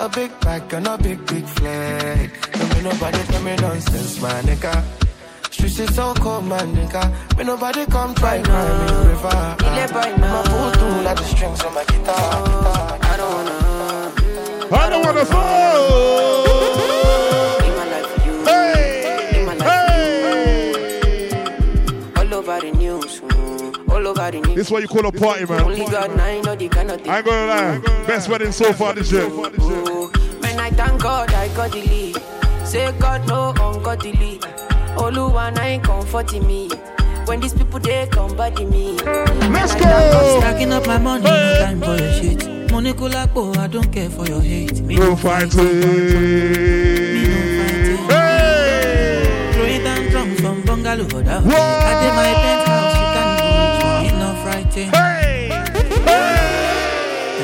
[0.00, 2.30] A big bag and a big, big flag.
[2.52, 4.84] Don't be nobody tell me nonsense, my nigga.
[5.50, 7.36] Streets is so cold, my nigga.
[7.36, 9.56] Be nobody come try cry me a river.
[10.20, 12.98] My pull through like the strings on my guitar.
[13.02, 14.76] I don't wanna.
[14.76, 16.08] I don't wanna fall.
[22.16, 24.54] All over the news, mm, all over the news.
[24.54, 25.62] This is what you call a party, man.
[25.62, 27.10] Only God now, you know the kind of thing.
[27.10, 28.06] I ain't gonna lie.
[28.06, 29.28] Best wedding so far this year.
[31.08, 32.16] When I thank God, I got the lead.
[32.66, 34.38] Say God no ungodly.
[34.96, 36.68] Oluwa na ain't comforting me.
[37.24, 38.92] When these people they come body me.
[39.48, 40.38] Let's go.
[40.38, 42.70] Stacking up my money, no time for your shit.
[42.70, 44.82] Money kulakbo, oh, I don't care for your hate.
[44.82, 45.80] Me No fighting.
[49.54, 51.06] Throwing down drums from bungalow.
[51.06, 51.42] That.
[51.42, 53.46] I did my penthouse, you can do
[53.96, 54.12] it.
[54.12, 54.94] Me no frightened.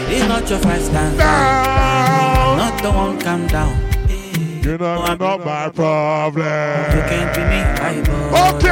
[0.06, 2.43] It is not your fight, stand down.
[2.84, 3.72] The calm down.
[4.62, 6.44] You know, oh, you're not my problem.
[6.44, 8.68] You can't be me, I bow Okay.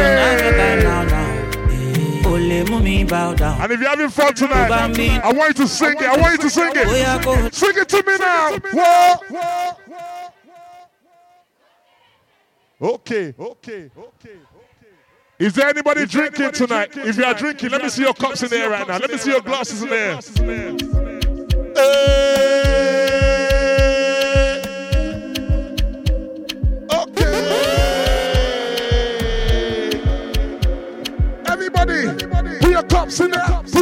[0.00, 2.30] Don't have your time now, now.
[2.30, 3.60] Ole mumi bow down.
[3.60, 6.04] And if you're having fun tonight, I want you to sing it.
[6.04, 7.54] I want you to sing it.
[7.54, 8.56] Sing it to me now.
[8.72, 9.76] Whoa.
[12.94, 13.34] Okay.
[13.38, 13.90] Okay.
[13.94, 14.38] Okay.
[15.38, 16.96] Is there anybody drinking tonight?
[16.96, 18.96] If you are drinking, let me see your cups in there right now.
[18.96, 20.18] Let me see your glasses in there.
[21.76, 22.49] Everybody,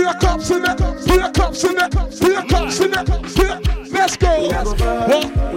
[0.08, 3.06] beer cups in it, beer cups in it, beer cups in it,
[3.36, 3.60] beer.
[3.90, 4.48] Let's go.
[4.48, 4.76] Walk,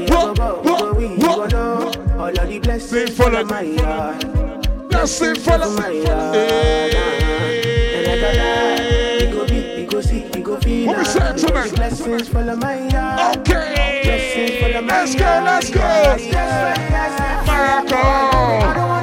[0.09, 1.53] walk, walk, walk, walk.
[1.53, 4.89] All of the blessings for my yard.
[4.89, 6.35] blessings, for my yard.
[6.35, 6.91] Hey.
[10.85, 11.75] What we saying tonight?
[11.75, 13.37] Blessings follow my yard.
[13.37, 14.01] Okay.
[14.03, 15.43] Blessings follow my yard.
[15.45, 17.45] Let's go, let's go.
[17.45, 19.00] Fire, come.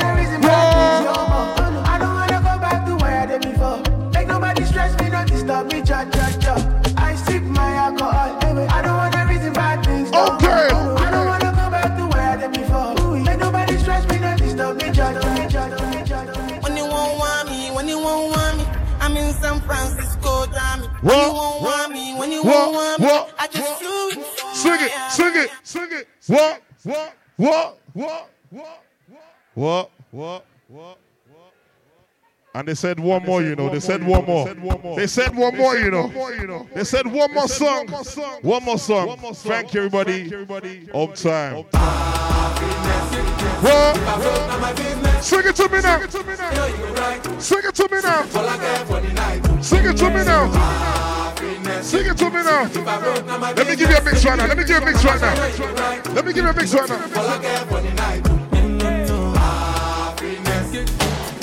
[21.09, 21.27] What?
[21.27, 22.73] You won't want me when you What?
[22.73, 23.07] won't want me.
[23.07, 23.35] What?
[23.39, 24.25] I just flew in
[24.55, 26.09] Sing it, sing it, sing it.
[26.27, 26.63] What?
[26.83, 27.17] What?
[27.37, 27.79] What?
[27.95, 28.31] What?
[28.51, 28.83] What?
[29.55, 29.91] What?
[30.11, 30.45] What?
[30.69, 30.99] What?
[32.55, 33.69] And they said one more, you know.
[33.71, 34.47] They said one more.
[34.97, 36.67] They said one more, you know.
[36.75, 37.89] They said one more song.
[38.43, 39.17] One more song.
[39.35, 40.91] Thank you, everybody.
[40.93, 41.65] On time.
[43.61, 45.23] What?
[45.23, 45.99] Sing it to me now.
[47.39, 48.25] Sing it to me now.
[49.61, 50.51] Sing it to me now.
[51.83, 52.63] Sing it to me now.
[53.55, 54.47] Let me give you a mix right now.
[54.47, 55.35] Let me give you a mix right now.
[56.15, 56.97] Let me give you a mix right now.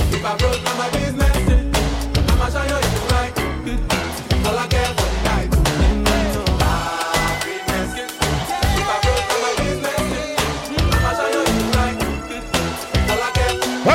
[0.08, 1.36] If I broke down my business,
[2.32, 2.85] I'ma show you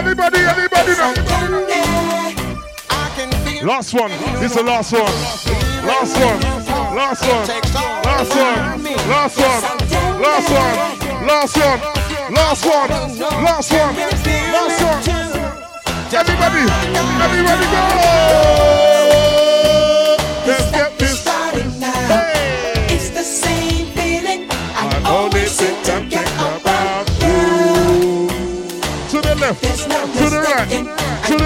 [0.02, 1.14] care Everybody, everybody now.
[3.62, 4.10] Last one.
[4.40, 5.02] This is the last one.
[5.84, 6.40] Last one.
[6.96, 7.46] Last one.
[8.04, 8.56] Last one.
[8.82, 9.62] Last one.
[10.22, 10.74] Last one.
[11.26, 11.80] Last one.
[12.32, 12.88] Last one.
[13.44, 13.96] Last one.
[14.52, 15.02] Last one.
[16.12, 16.62] Everybody,
[17.20, 18.89] everybody go.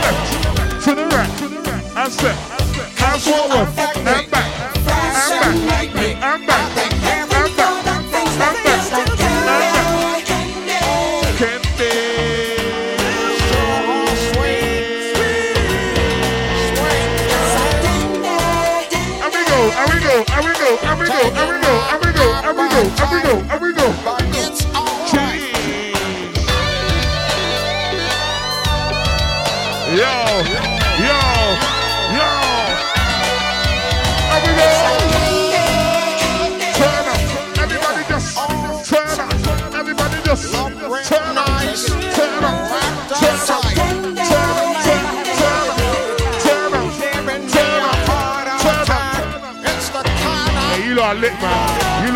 [0.00, 2.36] the to the left, to the right, and step,
[3.02, 3.71] and forward,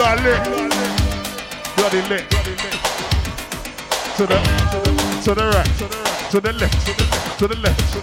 [0.06, 0.42] are lit.
[2.10, 2.24] Lit.
[4.16, 4.38] To the,
[5.24, 7.96] to the right, to the left, to the left.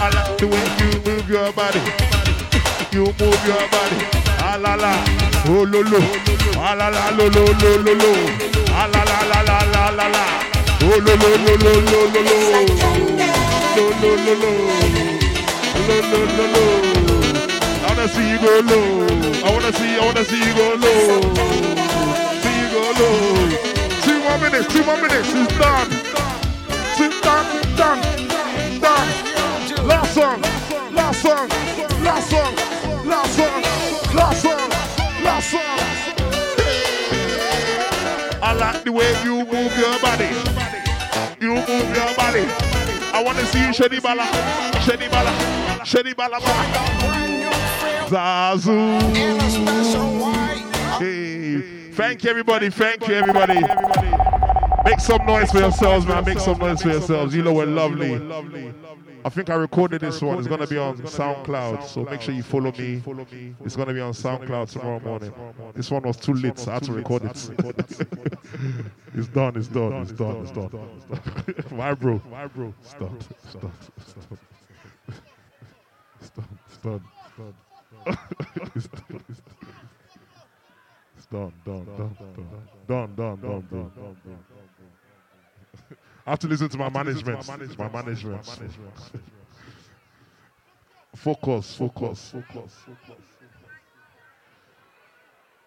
[0.00, 1.80] I like the way you move your body.
[2.92, 3.98] You move your body.
[4.44, 4.92] Ah la la,
[5.48, 6.00] oh lo lo,
[6.58, 8.12] ah la la lo lo lo lo lo,
[8.74, 10.24] ah la la la la la la la,
[10.82, 12.38] oh lo lo lo lo lo lo lo,
[13.76, 14.52] lo lo lo lo,
[15.86, 16.91] lo lo lo lo.
[18.02, 19.06] Wanna see you go low.
[19.46, 21.22] I wanna see, I wanna see you go low.
[22.42, 23.46] See you go low.
[24.02, 25.28] Two more minutes, two more minutes.
[25.30, 25.88] It's done.
[26.98, 27.46] It's done,
[27.76, 28.00] done,
[28.80, 29.86] done.
[29.86, 30.42] Last song,
[30.92, 31.48] last song,
[32.02, 32.56] last song,
[33.06, 33.62] last song,
[34.16, 34.70] last song,
[35.22, 35.78] last song.
[38.42, 40.34] I like the way you move your body.
[41.38, 42.46] You move your body.
[43.14, 44.26] I want to see you shady bala,
[44.82, 47.31] shady bala, shady bala bala.
[48.12, 49.00] Zazu.
[50.98, 52.68] Hey, thank you everybody.
[52.68, 53.58] Thank you everybody.
[54.84, 56.22] Make some noise for yourselves, man.
[56.22, 57.34] Make some noise for yourselves.
[57.34, 58.74] You know we're lovely.
[59.24, 60.38] I think I recorded this one.
[60.38, 63.02] It's gonna be on SoundCloud, so make sure you follow me.
[63.64, 65.32] It's gonna be on SoundCloud tomorrow morning.
[65.74, 67.30] This one was too lit, so I had to record it.
[69.14, 69.56] it's done.
[69.56, 70.02] It's done.
[70.02, 70.36] It's done.
[70.42, 70.68] It's done.
[71.70, 72.18] Why, bro?
[72.18, 72.74] Why, bro?
[73.00, 73.18] Done.
[73.44, 73.72] It's done.
[76.20, 77.00] It's done.
[78.06, 78.86] It's
[81.30, 81.52] done.
[81.64, 81.84] Done.
[81.84, 82.16] Done.
[82.18, 83.14] Done.
[83.14, 83.14] Done.
[83.14, 83.36] Done.
[83.40, 83.40] Done.
[83.40, 84.16] Done.
[84.24, 84.38] Done.
[86.26, 87.46] I have to listen to my management.
[87.78, 88.44] My management.
[91.16, 92.78] Focus, focus, focus.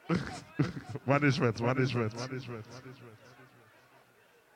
[1.05, 2.65] management, management, management.